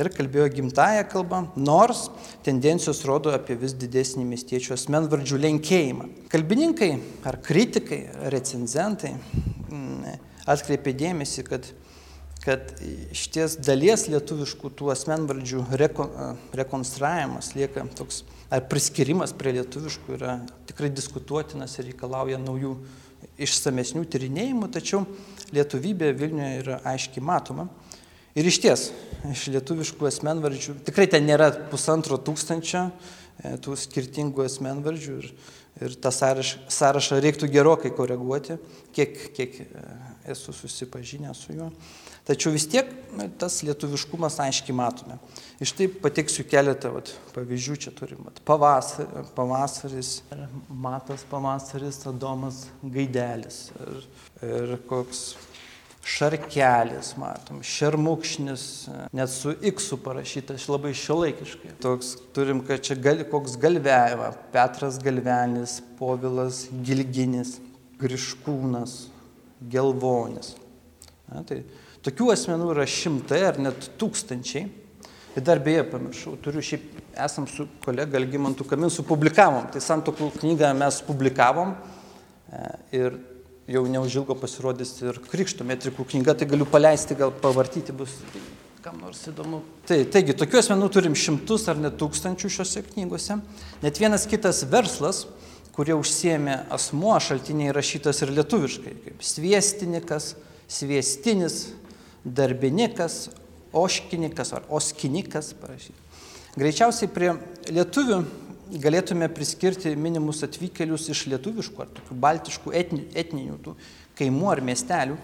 ir 0.00 0.10
kalbėjo 0.14 0.46
gimtają 0.54 1.04
kalbą, 1.10 1.42
nors 1.58 2.06
tendencijos 2.46 3.02
rodo 3.08 3.34
apie 3.34 3.58
vis 3.60 3.74
didesnį 3.76 4.24
miestiečių 4.30 4.74
asmenvardžių 4.78 5.40
lenkėjimą. 5.44 6.08
Kalbininkai 6.32 6.90
ar 7.28 7.40
kritikai, 7.44 8.00
recenzentai 8.32 9.12
mm, 9.18 10.16
atkreipė 10.48 10.96
dėmesį, 10.96 11.44
kad 11.50 11.68
kad 12.44 12.72
šties 13.16 13.58
dalies 13.60 14.06
lietuviškų 14.08 14.70
tų 14.78 14.90
asmenvardžių 14.94 15.64
reko, 15.80 16.06
rekonstravimas 16.56 17.52
lieka 17.56 17.84
toks, 17.98 18.22
ar 18.48 18.64
priskirimas 18.70 19.34
prie 19.36 19.52
lietuviškų 19.58 20.16
yra 20.16 20.38
tikrai 20.70 20.88
diskutuotinas 20.94 21.76
ir 21.78 21.90
reikalauja 21.90 22.40
naujų 22.40 22.74
išsamesnių 23.40 24.06
tyrinėjimų, 24.08 24.70
tačiau 24.72 25.04
lietuvybė 25.54 26.12
Vilniuje 26.16 26.50
yra 26.62 26.80
aiškiai 26.88 27.24
matoma. 27.24 27.68
Ir 28.38 28.46
iš 28.46 28.60
ties, 28.62 28.82
iš 29.26 29.48
lietuviškų 29.50 30.06
asmenvardžių, 30.08 30.76
tikrai 30.86 31.08
ten 31.10 31.26
nėra 31.26 31.50
pusantro 31.72 32.16
tūkstančio 32.22 32.84
e, 32.86 33.56
tų 33.60 33.74
skirtingų 33.80 34.44
asmenvardžių 34.46 35.16
ir, 35.18 35.32
ir 35.82 35.96
tą 35.98 36.12
sąrašą, 36.14 36.62
sąrašą 36.70 37.18
reiktų 37.24 37.50
gerokai 37.50 37.90
koreguoti, 37.96 38.56
kiek, 38.94 39.18
kiek 39.34 39.58
e, 39.64 39.82
esu 40.30 40.54
susipažinęs 40.54 41.42
su 41.42 41.58
juo. 41.58 41.72
Tačiau 42.30 42.52
vis 42.54 42.68
tiek 42.70 42.86
tas 43.42 43.56
lietuviškumas 43.66 44.36
aiškiai 44.44 44.76
matome. 44.78 45.16
Iš 45.58 45.72
tai 45.74 45.88
pateiksiu 45.90 46.44
keletą 46.46 46.92
vat, 46.94 47.10
pavyzdžių, 47.34 47.78
čia 47.82 47.92
turim 47.96 48.20
vat, 48.22 48.38
pavasar, 48.46 49.26
pavasaris, 49.34 50.20
matas 50.70 51.24
pavasaris, 51.26 51.98
Adomas 52.06 52.68
Gaidelis 52.86 53.64
ir, 53.82 54.06
ir 54.46 54.76
koks 54.86 55.24
šarkelis, 56.06 57.12
matom, 57.20 57.64
šermukšnis, 57.66 58.68
net 59.12 59.34
su 59.34 59.52
X 59.72 59.90
parašytas 60.04 60.68
labai 60.70 60.94
šiuolaikiškai. 60.96 61.74
Toks 61.82 62.14
turim, 62.36 62.62
kad 62.66 62.86
čia 62.86 62.96
gal, 62.96 63.26
koks 63.30 63.58
galvėjava, 63.60 64.30
Petras 64.54 65.02
Galvenis, 65.02 65.80
Povilas 65.98 66.68
Gilginis, 66.86 67.58
Griškūnas, 68.00 69.00
Gelvonis. 69.70 70.54
Na, 71.30 71.44
tai 71.46 71.64
Tokių 72.06 72.30
asmenų 72.32 72.70
yra 72.74 72.86
šimtai 72.88 73.40
ar 73.44 73.58
net 73.60 73.90
tūkstančiai. 74.00 74.68
Ir 75.36 75.44
dar 75.46 75.60
beje, 75.62 75.84
pamiršau, 75.86 76.34
turiu 76.42 76.62
šiaip, 76.64 76.86
esam 77.22 77.44
su 77.46 77.68
kolega 77.84 78.18
Algymantu 78.18 78.64
Kaminsu 78.66 79.04
publikavom. 79.06 79.68
Tai 79.70 79.82
santokų 79.84 80.32
knygą 80.40 80.72
mes 80.78 81.02
publikavom 81.06 81.74
e, 81.76 82.62
ir 82.98 83.18
jau 83.70 83.84
neužilgo 83.86 84.34
pasirodys 84.40 84.96
ir 85.04 85.20
Krikšto 85.30 85.66
metrikų 85.68 86.08
knyga, 86.14 86.34
tai 86.34 86.48
galiu 86.50 86.66
paleisti, 86.66 87.14
gal 87.18 87.30
pavartyti 87.30 87.94
bus 87.94 88.16
kam 88.80 88.96
nors 89.02 89.20
įdomu. 89.28 89.60
Tai, 89.88 89.98
taigi, 90.08 90.34
tokių 90.40 90.60
asmenų 90.62 90.88
turim 90.92 91.16
šimtus 91.18 91.66
ar 91.68 91.78
net 91.80 91.98
tūkstančių 92.00 92.48
šiuose 92.50 92.82
knygose. 92.88 93.36
Net 93.84 94.00
vienas 94.00 94.24
kitas 94.28 94.62
verslas, 94.72 95.26
kurie 95.76 95.92
užsiemė 95.96 96.62
asmuo, 96.72 97.12
šaltiniai 97.20 97.74
rašytas 97.76 98.24
ir 98.24 98.32
lietuviškai, 98.38 98.94
kaip 99.04 99.26
sviestinikas, 99.26 100.32
sviestinis, 100.70 101.60
darbinikas, 102.24 103.28
oškinikas 103.72 104.54
ar 104.56 104.68
oskinikas 104.68 105.52
parašyti. 105.60 105.98
Greičiausiai 106.58 107.10
prie 107.14 107.32
lietuvių 107.70 108.20
galėtume 108.82 109.28
priskirti 109.34 109.92
minimus 109.98 110.44
atvykėlius 110.46 111.08
iš 111.14 111.26
lietuviškų 111.32 111.82
ar 111.84 111.90
tokių 111.96 112.16
baltiškų 112.22 112.74
etni, 112.76 113.04
etninių 113.18 113.58
tų 113.64 113.76
kaimų 114.18 114.50
ar 114.52 114.62
miestelių. 114.66 115.18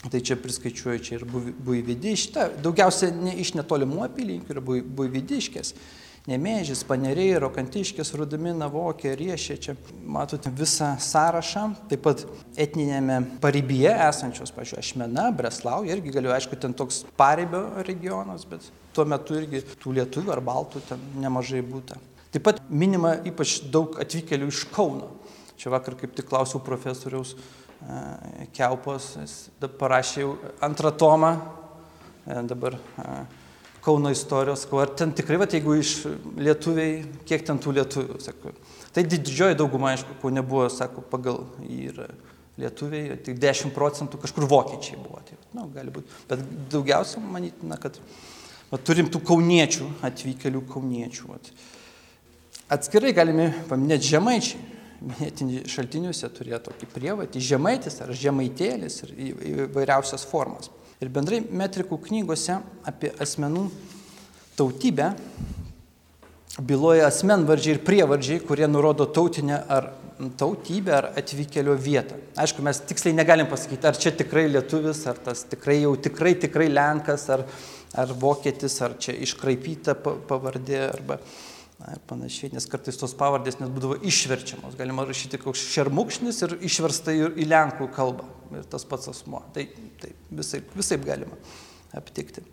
Tai 0.00 0.20
čia 0.24 0.36
priskaičiuoju 0.40 1.00
čia 1.04 1.18
ir 1.18 1.26
buividištą, 1.28 2.46
daugiausia 2.64 3.10
ne, 3.12 3.34
iš 3.42 3.52
netolimų 3.58 4.06
apylinkių 4.06 4.54
yra 4.54 4.62
buividiškės. 4.64 5.74
Nemėžys, 6.28 6.82
paneriai, 6.84 7.38
rokantiškės, 7.40 8.10
rudamina, 8.18 8.66
vokė, 8.68 9.14
riešė, 9.16 9.54
čia 9.64 9.74
matote 10.04 10.50
visą 10.52 10.90
sąrašą. 11.00 11.62
Taip 11.88 12.02
pat 12.04 12.26
etninėme 12.60 13.16
paribyje 13.40 13.94
esančios, 14.10 14.52
pažiūrėjau, 14.52 14.84
Ašmena, 14.84 15.30
Breslau, 15.32 15.80
irgi 15.88 16.12
galiu, 16.12 16.34
aišku, 16.36 16.58
ten 16.60 16.76
toks 16.76 17.06
paribio 17.16 17.62
regionas, 17.88 18.44
bet 18.48 18.68
tuo 18.92 19.08
metu 19.08 19.38
irgi 19.40 19.64
tų 19.80 19.96
lietuvių 19.96 20.36
ar 20.36 20.44
baltų 20.44 20.84
ten 20.90 21.08
nemažai 21.24 21.64
būta. 21.64 21.96
Taip 22.30 22.44
pat 22.46 22.60
minima 22.68 23.16
ypač 23.26 23.56
daug 23.72 23.96
atvykėlių 24.04 24.52
iš 24.52 24.66
Kauno. 24.76 25.08
Čia 25.56 25.72
vakar 25.72 25.96
kaip 25.98 26.12
tik 26.16 26.28
klausiau 26.28 26.60
profesoriaus 26.64 27.32
e, 27.34 28.46
Keupos, 28.54 29.14
jis 29.18 29.34
parašė 29.80 30.28
antrą 30.68 30.92
tomą, 31.00 31.34
e, 32.28 32.42
dabar 32.52 32.76
e, 32.76 33.08
Kauno 33.80 34.10
istorijos, 34.12 34.66
ar 34.76 34.90
ten 34.92 35.14
tikrai, 35.16 35.38
va, 35.40 35.46
jeigu 35.48 35.78
iš 35.80 35.94
lietuviai, 36.36 36.98
kiek 37.28 37.46
ten 37.48 37.60
tų 37.62 37.78
lietuvių, 37.78 38.18
sako. 38.20 38.52
Tai 38.92 39.04
didžioji 39.06 39.56
dauguma, 39.56 39.94
aišku, 39.94 40.18
ko 40.20 40.32
nebuvo, 40.34 40.66
sako, 40.72 41.04
pagal 41.08 41.46
ir 41.64 42.02
lietuviai, 42.60 43.16
tik 43.24 43.38
10 43.40 43.72
procentų 43.72 44.20
kažkur 44.20 44.44
vokiečiai 44.50 44.98
buvo. 45.00 45.22
Tai, 45.24 45.38
nu, 45.56 45.68
gali 45.72 45.94
būti. 45.94 46.12
Bet 46.28 46.42
daugiausia, 46.72 47.22
manytina, 47.24 47.78
kad 47.80 47.96
va, 48.70 48.80
turim 48.84 49.08
tų 49.12 49.22
kauniečių, 49.30 49.88
atvykėlių 50.10 50.64
kauniečių. 50.74 51.30
Va. 51.30 51.40
Atskirai 52.76 53.14
galime 53.16 53.50
paminėti 53.70 54.12
žemaičiai. 54.12 54.66
Minėtini 55.00 55.62
šaltiniuose 55.70 56.28
turėjo 56.36 56.58
tokį 56.66 56.86
prievatį, 56.92 57.40
žemaitis 57.40 57.94
ar 58.04 58.10
žemaitėlis 58.12 58.98
ir 59.06 59.14
įvairiausias 59.64 60.26
formas. 60.28 60.68
Ir 61.00 61.08
bendrai 61.08 61.38
metrikų 61.40 61.96
knygose 62.10 62.58
apie 62.84 63.08
asmenų 63.24 63.62
tautybę 64.58 65.14
byloja 66.60 67.06
asmenvardžiai 67.08 67.76
ir 67.76 67.80
prievardžiai, 67.86 68.42
kurie 68.44 68.68
nurodo 68.68 69.06
tautinę 69.08 69.62
ar 69.64 69.90
tautybę 70.36 70.92
ar 70.92 71.08
atvykėlio 71.16 71.76
vietą. 71.80 72.18
Aišku, 72.36 72.60
mes 72.66 72.82
tiksliai 72.84 73.16
negalim 73.16 73.48
pasakyti, 73.48 73.88
ar 73.88 73.96
čia 73.96 74.12
tikrai 74.18 74.44
lietuvis, 74.50 75.00
ar 75.08 75.20
tas 75.24 75.46
tikrai 75.48 75.78
jau 75.80 75.94
tikrai, 75.96 76.34
tikrai 76.42 76.68
lenkas, 76.68 77.24
ar, 77.32 77.46
ar 77.96 78.12
vokietis, 78.20 78.76
ar 78.84 78.98
čia 79.00 79.16
iškraipyta 79.24 79.96
pavardė, 80.04 80.82
arba 80.90 81.16
na, 81.80 81.94
ir 81.96 82.02
panašiai, 82.10 82.52
nes 82.52 82.66
kartais 82.68 82.98
tos 83.00 83.14
pavardės 83.16 83.56
net 83.60 83.72
būdavo 83.72 83.96
išverčiamos. 84.06 84.76
Galima 84.78 85.06
rašyti 85.08 85.40
koks 85.40 85.62
šermukšnis 85.72 86.42
ir 86.44 86.56
išversta 86.68 87.14
į, 87.16 87.46
lenkų 87.48 87.88
kalbą. 87.96 88.28
Ir 88.52 88.66
tas 88.68 88.84
pats 88.88 89.08
asmo. 89.12 89.42
Tai, 89.54 89.64
tai 90.02 90.12
visai, 90.34 90.60
visai 90.76 90.98
galima 91.02 91.38
aptikti. 91.96 92.44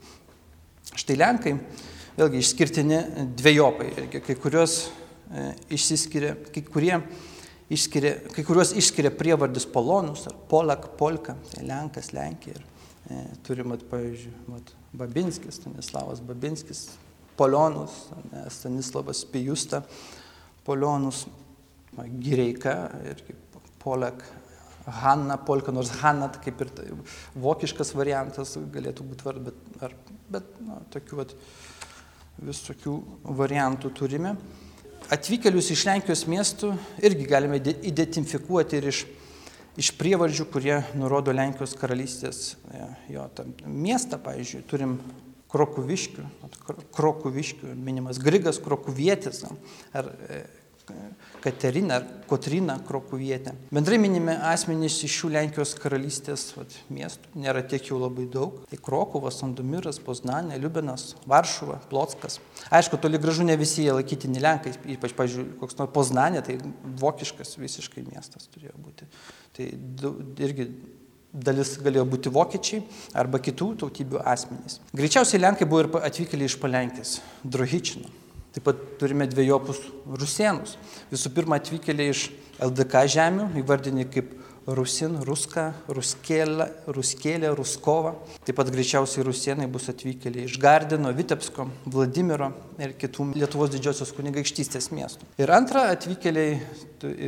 Štai 0.98 1.18
lenkai, 1.20 1.58
vėlgi 2.18 2.40
išskirtini 2.42 3.02
dviejopai. 3.38 3.90
Kai 4.16 4.38
kurios 4.40 4.86
e, 4.88 5.50
išsiskiria, 5.76 6.38
kai 6.54 6.64
kurie 6.66 7.02
išskiria, 7.74 8.14
kai 8.32 8.46
kuriuos 8.48 8.72
išskiria 8.80 9.12
prievardis 9.12 9.68
polonus 9.70 10.28
ar 10.30 10.38
polak, 10.50 10.94
polka, 11.00 11.36
tai 11.52 11.66
lenkas, 11.68 12.14
lenkija. 12.16 12.56
Ir, 12.56 12.88
e, 13.12 13.26
turim, 13.48 13.76
at, 13.76 13.84
pavyzdžiui, 13.92 14.34
mat, 14.54 14.72
Babinskis, 14.98 15.60
Stanislavas 15.60 16.24
Babinskis, 16.24 16.88
Polionus, 17.38 18.08
Stanislavas 18.54 19.24
Pijusta, 19.30 19.84
Polionus, 20.66 21.26
Gireika 22.20 22.76
ir 23.06 23.22
Polek, 23.82 24.24
Hanna, 24.88 25.38
Polka, 25.38 25.72
nors 25.72 25.90
Hanna 26.02 26.30
tai 26.32 26.42
kaip 26.46 26.62
ir 26.64 26.70
tai, 26.72 26.86
vokiškas 27.36 27.92
variantas 27.98 28.56
galėtų 28.74 29.06
būti 29.10 29.26
vard, 29.28 29.50
bet, 29.50 29.82
ar, 29.84 29.96
bet 30.32 30.54
na, 30.64 30.80
tokių 30.94 31.20
vat, 31.20 31.34
visokių 32.38 32.96
variantų 33.38 33.92
turime. 33.98 34.36
Atvykėlius 35.14 35.72
iš 35.74 35.86
Lenkijos 35.88 36.24
miestų 36.30 36.72
irgi 37.06 37.28
galime 37.30 37.60
identifikuoti 37.60 38.80
ir 38.80 38.90
iš, 38.92 39.04
iš 39.80 39.92
prievardžių, 40.00 40.48
kurie 40.52 40.78
nurodo 41.00 41.36
Lenkijos 41.36 41.76
karalystės 41.80 42.56
jo 43.12 43.28
miestą, 43.66 44.20
pavyzdžiui, 44.24 44.66
turim 44.70 44.98
Krokuviškių, 45.52 46.24
Krokuviškių 46.96 47.74
minimas 47.80 48.20
Grigas 48.20 48.60
Krokuvietis 48.64 49.46
ar 49.96 50.10
e, 50.28 50.42
Katerina 51.44 51.98
ar 52.00 52.06
Kotrina 52.28 52.78
Krokuvietė. 52.88 53.54
Bendrai 53.76 53.98
minimi 54.00 54.34
asmenys 54.50 54.98
iš 55.06 55.18
šių 55.20 55.32
Lenkijos 55.36 55.74
karalystės 55.80 56.46
vat, 56.56 56.76
miestų, 56.92 57.32
nėra 57.44 57.62
tiek 57.68 57.90
jau 57.90 58.00
labai 58.00 58.28
daug. 58.32 58.62
Tai 58.72 58.80
Krokuvas, 58.84 59.40
Sandomiras, 59.42 60.00
Poznanė, 60.04 60.58
Liubinas, 60.62 61.10
Varšuva, 61.28 61.80
Plotskas. 61.92 62.40
Aišku, 62.72 63.00
toli 63.04 63.20
gražu 63.22 63.48
ne 63.48 63.58
visi 63.60 63.84
jie 63.84 63.96
laikytini 63.96 64.44
Lenkai, 64.44 64.76
ypač, 64.96 65.16
pažiūrėjau, 65.18 65.58
koks 65.64 65.80
nors 65.80 65.94
Poznanė, 65.96 66.44
tai 66.48 66.58
vokiškas 67.04 67.58
visiškai 67.60 68.08
miestas 68.08 68.48
turėjo 68.54 68.76
būti. 68.80 69.10
Tai 69.58 69.70
irgi 70.48 70.72
dalis 71.38 71.76
galėjo 71.84 72.06
būti 72.10 72.32
vokiečiai 72.34 72.84
arba 73.18 73.42
kitų 73.44 73.74
tautybių 73.84 74.22
asmenys. 74.26 74.80
Greičiausiai 74.98 75.42
Lenkai 75.44 75.68
buvo 75.70 75.84
ir 75.84 75.92
atvykėliai 76.10 76.50
iš 76.50 76.58
Palenkės, 76.62 77.18
Drohičino. 77.44 78.10
Taip 78.56 78.66
pat 78.66 78.80
turime 78.98 79.28
dviejopus 79.30 79.84
rusienus. 80.18 80.78
Visų 81.12 81.30
pirma, 81.36 81.60
atvykėliai 81.62 82.14
iš 82.14 82.24
LDK 82.66 83.04
žemių, 83.14 83.52
įvardini 83.62 84.08
kaip 84.10 84.32
Rusin, 84.68 85.14
Ruska, 85.24 85.70
Ruskėlė, 85.88 86.66
Ruskėlė, 86.92 87.54
Ruskova. 87.56 88.18
Taip 88.44 88.58
pat 88.60 88.68
greičiausiai 88.74 89.24
rusienai 89.24 89.68
bus 89.72 89.88
atvykėliai 89.94 90.44
iš 90.50 90.58
Gardino, 90.60 91.14
Vitebsko, 91.16 91.70
Vladimiro 91.88 92.50
ir 92.84 92.92
kitų 93.00 93.30
Lietuvos 93.38 93.72
didžiosios 93.72 94.12
kunigaikštystės 94.18 94.90
miestų. 94.92 95.30
Ir 95.40 95.54
antra, 95.56 95.86
atvykėliai 95.96 96.58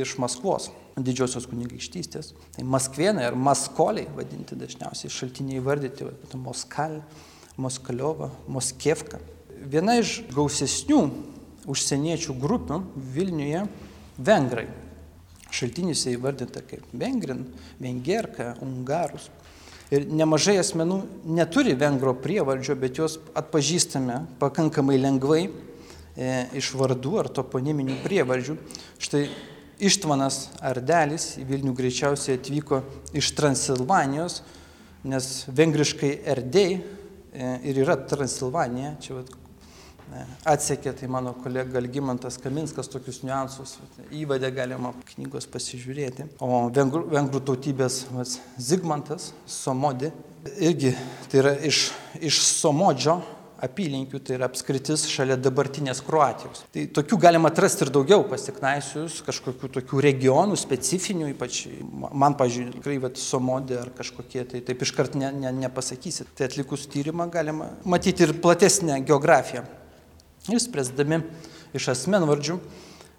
iš 0.02 0.18
Maskvos 0.20 0.68
didžiosios 1.00 1.46
kunigaikštystės. 1.48 2.34
Tai 2.58 2.66
Maskvienai 2.68 3.24
ar 3.30 3.38
Maskoliai 3.40 4.10
vadinti 4.12 4.58
dažniausiai 4.60 5.12
šaltiniai 5.14 5.64
vardyti, 5.64 6.10
Moskal, 6.36 6.98
Moskaliova, 7.56 8.28
Moskevka. 8.52 9.22
Viena 9.70 9.96
iš 10.00 10.18
gausesnių 10.36 11.00
užsieniečių 11.70 12.36
grupių 12.40 12.82
Vilniuje 13.16 13.64
vengrai. 14.20 14.68
Šaltiniuose 15.54 16.14
įvardyta 16.14 16.62
kaip 16.66 16.86
vengrin, 16.96 17.44
vengerka, 17.82 18.54
ungarus. 18.62 19.28
Ir 19.90 20.04
nemažai 20.06 20.54
asmenų 20.60 21.00
neturi 21.34 21.74
vengro 21.74 22.12
prievardžio, 22.14 22.76
bet 22.78 23.00
juos 23.00 23.16
atpažįstame 23.34 24.20
pakankamai 24.38 25.00
lengvai 25.00 25.48
e, 25.48 25.50
iš 26.60 26.70
vardų 26.78 27.16
ar 27.24 27.30
toponiminių 27.40 27.98
prievardžių. 28.04 28.54
Štai 29.02 29.24
Ištvanas 29.80 30.44
Ardelis 30.62 31.32
į 31.40 31.46
Vilnių 31.48 31.74
greičiausiai 31.74 32.38
atvyko 32.38 32.82
iš 33.16 33.32
Transilvanijos, 33.34 34.42
nes 35.08 35.30
vengriškai 35.50 36.12
Erdei 36.28 36.76
e, 36.76 36.82
ir 37.66 37.82
yra 37.82 37.96
Transilvanija, 37.98 38.94
čia 39.02 39.16
vat, 39.18 39.32
atsekė 40.48 40.94
tai 40.98 41.08
mano 41.10 41.34
kolega 41.42 41.78
Algymantas 41.80 42.38
Kaminskas 42.40 42.90
tokius 42.92 43.22
niuansus, 43.24 43.76
įvadę 44.14 44.50
galima 44.54 44.92
knygos 45.12 45.48
pasižiūrėti. 45.50 46.28
O 46.42 46.66
vengrų, 46.74 47.06
vengrų 47.12 47.42
tautybės 47.50 48.02
vat, 48.14 48.38
Zigmantas 48.60 49.32
Somodi 49.46 50.12
irgi 50.58 50.94
tai 51.30 51.42
yra 51.42 51.54
iš, 51.66 51.90
iš 52.20 52.40
Somodžio 52.46 53.20
apylinkių, 53.60 54.20
tai 54.24 54.38
yra 54.38 54.48
apskritis 54.48 55.04
šalia 55.10 55.36
dabartinės 55.36 56.00
Kroatijos. 56.06 56.62
Tai 56.72 56.86
tokių 56.96 57.18
galima 57.20 57.50
atrasti 57.52 57.84
ir 57.84 57.90
daugiau 57.92 58.24
pasiknaisius, 58.30 59.18
kažkokių 59.26 59.68
tokių 59.74 60.00
regionų 60.06 60.56
specifinių, 60.60 61.28
ypač 61.34 61.66
man, 61.92 62.38
pažiūrėjau, 62.40 62.78
tikrai 62.78 62.96
vat, 63.04 63.20
somodė 63.20 63.76
ar 63.82 63.92
kažkokie, 63.98 64.46
tai 64.48 64.62
taip 64.64 64.86
iškart 64.86 65.18
ne, 65.20 65.28
ne, 65.42 65.52
nepasakysit. 65.66 66.32
Tai 66.38 66.48
atlikus 66.48 66.88
tyrimą 66.90 67.28
galima 67.32 67.74
matyti 67.84 68.24
ir 68.24 68.34
platesnę 68.40 69.02
geografiją. 69.04 69.66
Ir 70.48 70.60
spręsdami 70.62 71.20
iš 71.76 71.90
asmenvardžių, 71.92 72.56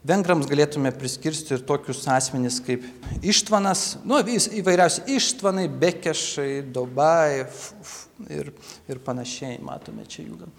vengrams 0.07 0.49
galėtume 0.49 0.89
priskirsti 0.97 1.53
ir 1.55 1.65
tokius 1.67 2.01
asmenys 2.09 2.57
kaip 2.65 2.87
Ištvanas, 3.21 3.99
nu, 4.07 4.17
įvairiausi 4.25 5.05
Ištvanai, 5.13 5.67
Bekešai, 5.69 6.63
Dobai, 6.73 7.45
ir, 8.29 8.51
ir 8.89 9.01
panašiai. 9.05 9.59
Matome 9.61 10.07
čia 10.09 10.25
jų 10.25 10.49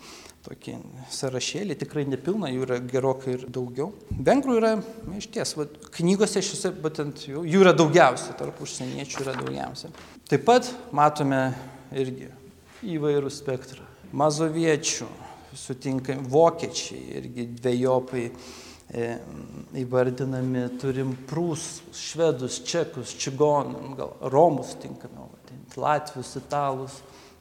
tokį 0.43 0.77
sąrašėlį, 1.15 1.77
tikrai 1.79 2.05
nepilna, 2.11 2.51
jų 2.51 2.65
yra 2.67 2.79
gerokai 2.83 3.37
ir 3.37 3.45
daugiau. 3.53 3.93
Vengrų 4.11 4.57
yra, 4.59 4.73
iš 5.19 5.29
ties, 5.35 5.55
va, 5.59 5.69
knygose 5.99 6.43
šiuose, 6.43 6.73
būtent 6.83 7.27
jų, 7.29 7.45
jų 7.47 7.63
yra 7.63 7.75
daugiausia, 7.79 8.35
tarp 8.39 8.59
užsieniečių 8.65 9.23
yra 9.23 9.37
daugiausia. 9.39 9.93
Taip 10.31 10.47
pat 10.49 10.71
matome 10.95 11.45
irgi 11.95 12.31
įvairių 12.95 13.31
spektrą. 13.31 13.87
Mazoviečių, 14.13 15.07
sutinkami 15.59 16.29
vokiečiai, 16.33 17.03
irgi 17.21 17.47
dviejopai 17.59 18.25
e, 18.27 19.07
įvardinami, 19.83 20.67
turim 20.81 21.15
prūs, 21.29 21.83
švedus, 21.97 22.61
čekus, 22.69 23.15
čigonus, 23.19 23.95
gal 23.99 24.15
romus 24.33 24.75
tinkamiau 24.83 25.31
vadinti, 25.33 25.81
latvius, 25.81 26.35
italus, 26.41 27.01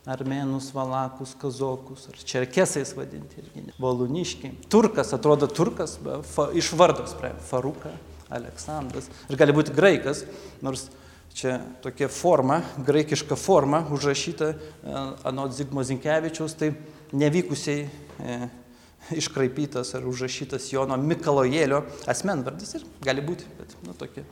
armėnus, 0.10 0.72
valakus, 0.74 1.36
kazokus, 1.38 2.08
ar 2.10 2.24
čerkesais 2.26 2.96
vadinti 2.98 3.42
irgi, 3.44 3.68
valuniškiai. 3.82 4.56
Turkas, 4.72 5.14
atrodo 5.14 5.50
turkas, 5.50 6.00
fa, 6.34 6.50
iš 6.58 6.72
vardos, 6.78 7.14
Faruka, 7.50 7.94
Aleksandras, 8.32 9.12
ir 9.30 9.38
gali 9.38 9.54
būti 9.54 9.76
graikas, 9.76 10.24
nors 10.64 10.88
čia 11.36 11.60
tokia 11.84 12.10
forma, 12.12 12.62
graikiška 12.88 13.38
forma 13.40 13.84
užrašyta 13.92 14.50
e, 14.52 14.58
anot 15.28 15.54
Zigmo 15.56 15.84
Zinkevičiaus, 15.84 16.58
tai 16.60 16.74
nevykusiai 17.18 17.86
e, 17.86 18.40
iškraipytas 19.18 19.96
ar 19.98 20.08
užrašytas 20.08 20.70
Jono 20.74 20.98
Mikalojėlio 21.02 21.84
asmenvardis 22.12 22.76
ir 22.78 22.88
gali 23.04 23.24
būti, 23.26 23.48
bet 23.58 23.76
nu, 23.86 23.96
tokia 23.98 24.26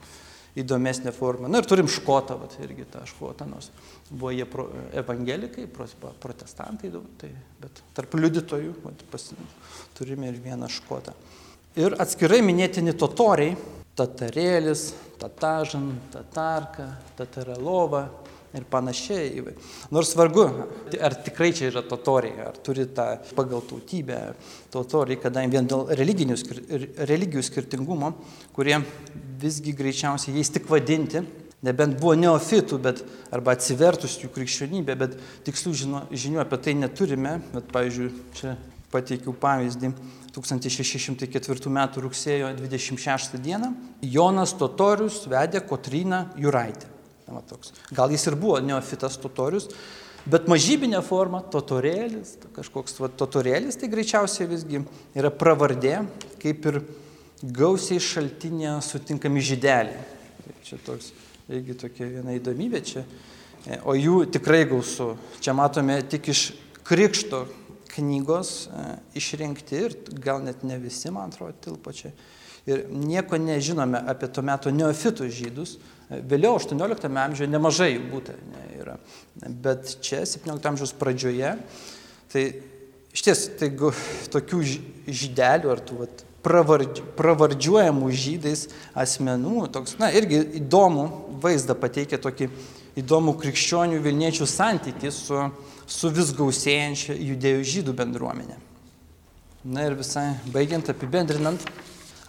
įdomesnė 0.60 1.14
forma. 1.16 1.50
Na 1.52 1.62
ir 1.62 1.68
turim 1.70 1.90
škotą, 1.92 2.38
vat, 2.42 2.56
irgi 2.64 2.88
tą 2.90 3.04
škotą, 3.08 3.48
nors 3.50 3.70
buvo 4.10 4.32
jie 4.34 4.48
pro, 4.50 4.68
evangelikai, 4.98 5.68
pro, 5.72 5.88
protestantai, 6.22 6.92
tai, 7.22 7.32
bet 7.62 7.84
tarp 7.98 8.16
liudytojų 8.18 8.74
vat, 8.84 9.04
pas, 9.12 9.30
turime 9.98 10.32
ir 10.32 10.40
vieną 10.44 10.70
škotą. 10.80 11.14
Ir 11.80 11.96
atskirai 12.02 12.42
minėtini 12.44 12.96
totoriai, 12.98 13.54
tatarėlis, 14.00 14.90
tatažan, 15.22 15.92
tatarka, 16.14 16.88
tatarelova, 17.20 18.08
ir 18.56 18.66
panašiai. 18.70 19.44
Nors 19.94 20.14
vargu, 20.18 20.46
ar 21.02 21.16
tikrai 21.26 21.52
čia 21.56 21.70
yra 21.70 21.84
totoriai, 21.86 22.48
ar 22.50 22.58
turi 22.66 22.88
tą 22.96 23.08
pagal 23.38 23.62
tautybę 23.70 24.22
totoriai, 24.74 25.20
kadangi 25.22 25.58
vien 25.58 25.70
dėl 25.70 25.92
religijų 25.94 27.44
skirtingumo, 27.46 28.14
kurie 28.56 28.80
visgi 29.40 29.76
greičiausiai 29.78 30.36
jais 30.40 30.52
tik 30.56 30.68
vadinti, 30.72 31.24
nebent 31.66 32.00
buvo 32.00 32.16
neofitų, 32.20 32.80
bet 32.82 33.04
arba 33.36 33.56
atsivertusių 33.56 34.32
krikščionybė, 34.36 34.96
bet 35.00 35.18
tikslių 35.48 35.74
žino, 35.76 36.04
žinių 36.12 36.44
apie 36.44 36.60
tai 36.64 36.76
neturime. 36.80 37.40
Bet, 37.54 37.72
pavyzdžiui, 37.74 38.12
čia 38.40 38.56
pateikiau 38.94 39.36
pavyzdį. 39.38 39.94
1604 40.36 41.72
m. 41.72 41.80
rugsėjo 42.06 42.54
26 42.60 43.40
d. 43.42 43.74
Jonas 44.06 44.54
Totorius 44.58 45.24
vedė 45.30 45.64
Kotryną 45.66 46.28
Juraitę. 46.40 46.99
Va, 47.30 47.42
toks. 47.46 47.74
Gal 47.94 48.10
jis 48.14 48.26
ir 48.30 48.38
buvo 48.40 48.58
neofitas 48.64 49.18
totorius, 49.22 49.68
bet 50.30 50.48
mažybinė 50.50 51.02
forma, 51.06 51.44
totorėlis, 51.54 52.36
kažkoks 52.56 52.98
va, 53.04 53.10
totorėlis, 53.22 53.78
tai 53.80 53.90
greičiausiai 53.92 54.50
visgi 54.50 54.82
yra 55.18 55.30
pravardė, 55.34 56.00
kaip 56.42 56.66
ir 56.72 56.82
gausiai 57.44 58.02
šaltinė 58.04 58.80
sutinkami 58.84 59.44
žydeliai. 59.46 60.02
Tai 60.44 60.56
čia 60.66 60.80
toks, 60.86 61.12
irgi 61.52 61.78
tokia 61.86 62.10
viena 62.18 62.34
įdomybė 62.36 62.82
čia. 62.86 63.06
E, 63.68 63.80
o 63.84 63.96
jų 63.96 64.24
tikrai 64.34 64.64
gausu. 64.70 65.14
Čia 65.44 65.56
matome 65.58 66.00
tik 66.10 66.32
iš 66.34 66.50
krikšto 66.88 67.46
knygos 67.94 68.68
e, 68.68 68.90
išrinkti 69.20 69.80
ir 69.86 69.96
gal 70.24 70.44
net 70.44 70.66
ne 70.68 70.80
visi, 70.82 71.12
man 71.14 71.32
atrodo, 71.32 71.56
tilpo 71.64 71.94
čia. 71.96 72.12
Ir 72.70 72.86
nieko 72.92 73.40
nežinome 73.40 74.02
apie 74.12 74.30
to 74.34 74.44
meto 74.46 74.72
neofitų 74.74 75.30
žydus, 75.34 75.78
Vėliau 76.10 76.56
18 76.58 77.06
amžiuje 77.06 77.50
nemažai 77.52 77.92
būtų 78.02 78.34
ne, 78.50 78.64
yra, 78.80 78.96
bet 79.46 80.00
čia 80.02 80.24
17 80.26 80.72
amžiaus 80.72 80.94
pradžioje, 80.98 81.52
tai 82.34 82.46
iš 83.14 83.26
ties 83.28 83.44
tai, 83.60 83.70
tokių 84.34 84.64
žydelių 85.06 85.70
ar 85.70 85.84
tų 85.86 86.00
vat, 86.02 86.24
pravardži, 86.46 87.04
pravardžiuojamų 87.18 88.10
žydais 88.16 88.66
asmenų, 88.98 89.68
toks, 89.76 90.00
na, 90.02 90.10
irgi 90.16 90.42
įdomų 90.62 91.06
vaizdą 91.44 91.76
pateikia 91.78 92.18
tokį 92.22 92.50
įdomų 93.00 93.36
krikščionių 93.44 94.00
Vilniečių 94.04 94.48
santykių 94.50 95.12
su, 95.14 95.44
su 95.86 96.12
vis 96.16 96.34
gausėjančia 96.36 97.16
judėjų 97.16 97.68
žydų 97.76 97.96
bendruomenė. 98.02 98.58
Na 99.70 99.86
ir 99.86 99.98
visai 100.00 100.32
baigiant, 100.54 100.90
apibendrinant 100.90 101.64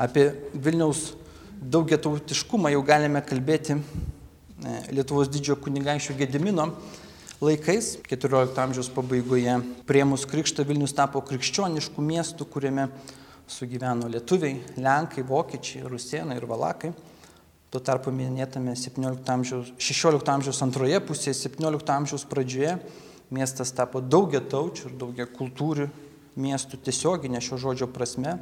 apie 0.01 0.33
Vilniaus 0.53 1.12
daugiatautiškumą 1.61 2.73
jau 2.73 2.81
galime 2.87 3.21
kalbėti 3.25 3.77
e, 3.77 3.83
Lietuvos 4.97 5.29
didžiojo 5.33 5.61
kunigaikščio 5.65 6.17
Gedimino 6.17 6.71
laikais, 7.41 7.99
14 8.09 8.59
amžiaus 8.65 8.91
pabaigoje, 8.93 9.59
priemus 9.89 10.27
krikštą 10.29 10.65
Vilnius 10.69 10.97
tapo 10.97 11.23
krikščioniškų 11.25 12.05
miestų, 12.05 12.49
kuriame 12.53 12.89
sugyveno 13.51 14.09
lietuviai, 14.13 14.61
lenkai, 14.81 15.25
vokiečiai, 15.27 15.87
rusėnai 15.89 16.37
ir 16.39 16.49
valakai. 16.49 16.93
Tuo 17.71 17.81
tarpu 17.87 18.13
minėtame 18.15 18.75
17 18.77 19.31
amžiaus, 19.31 19.71
16 19.79 20.33
amžiaus 20.33 20.61
antroje 20.65 20.99
pusėje, 21.07 21.37
17 21.45 21.95
amžiaus 21.95 22.27
pradžioje 22.29 22.79
miestas 23.31 23.71
tapo 23.73 24.03
daugia 24.03 24.41
taučių 24.43 24.89
ir 24.89 24.97
daugia 24.99 25.27
kultūrių 25.31 25.87
miestų 26.41 26.81
tiesioginė 26.83 27.41
šio 27.45 27.61
žodžio 27.63 27.87
prasme, 27.91 28.39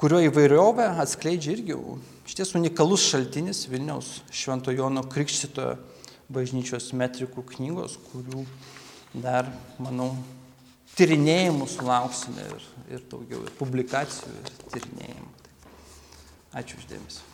kurio 0.00 0.22
įvairovę 0.24 0.86
atskleidžia 1.02 1.52
irgi 1.58 1.76
iš 2.24 2.36
ties 2.38 2.54
unikalus 2.56 3.04
šaltinis 3.10 3.66
Vilniaus 3.68 4.20
Švento 4.32 4.72
Jono 4.72 5.02
Krikštitojo 5.04 5.76
bažnyčios 6.30 6.92
metrikų 6.96 7.44
knygos, 7.56 7.98
kurių 8.12 8.44
dar, 9.20 9.50
manau, 9.82 10.12
tyrinėjimų 10.96 11.66
sulauksime 11.68 12.46
ir, 12.46 12.68
ir 12.96 13.02
daugiau, 13.10 13.42
ir 13.44 13.56
publikacijų, 13.58 14.32
ir 14.38 14.54
tyrinėjimų. 14.76 15.32
Tai 15.42 16.62
ačiū 16.62 16.80
uždėmesi. 16.80 17.26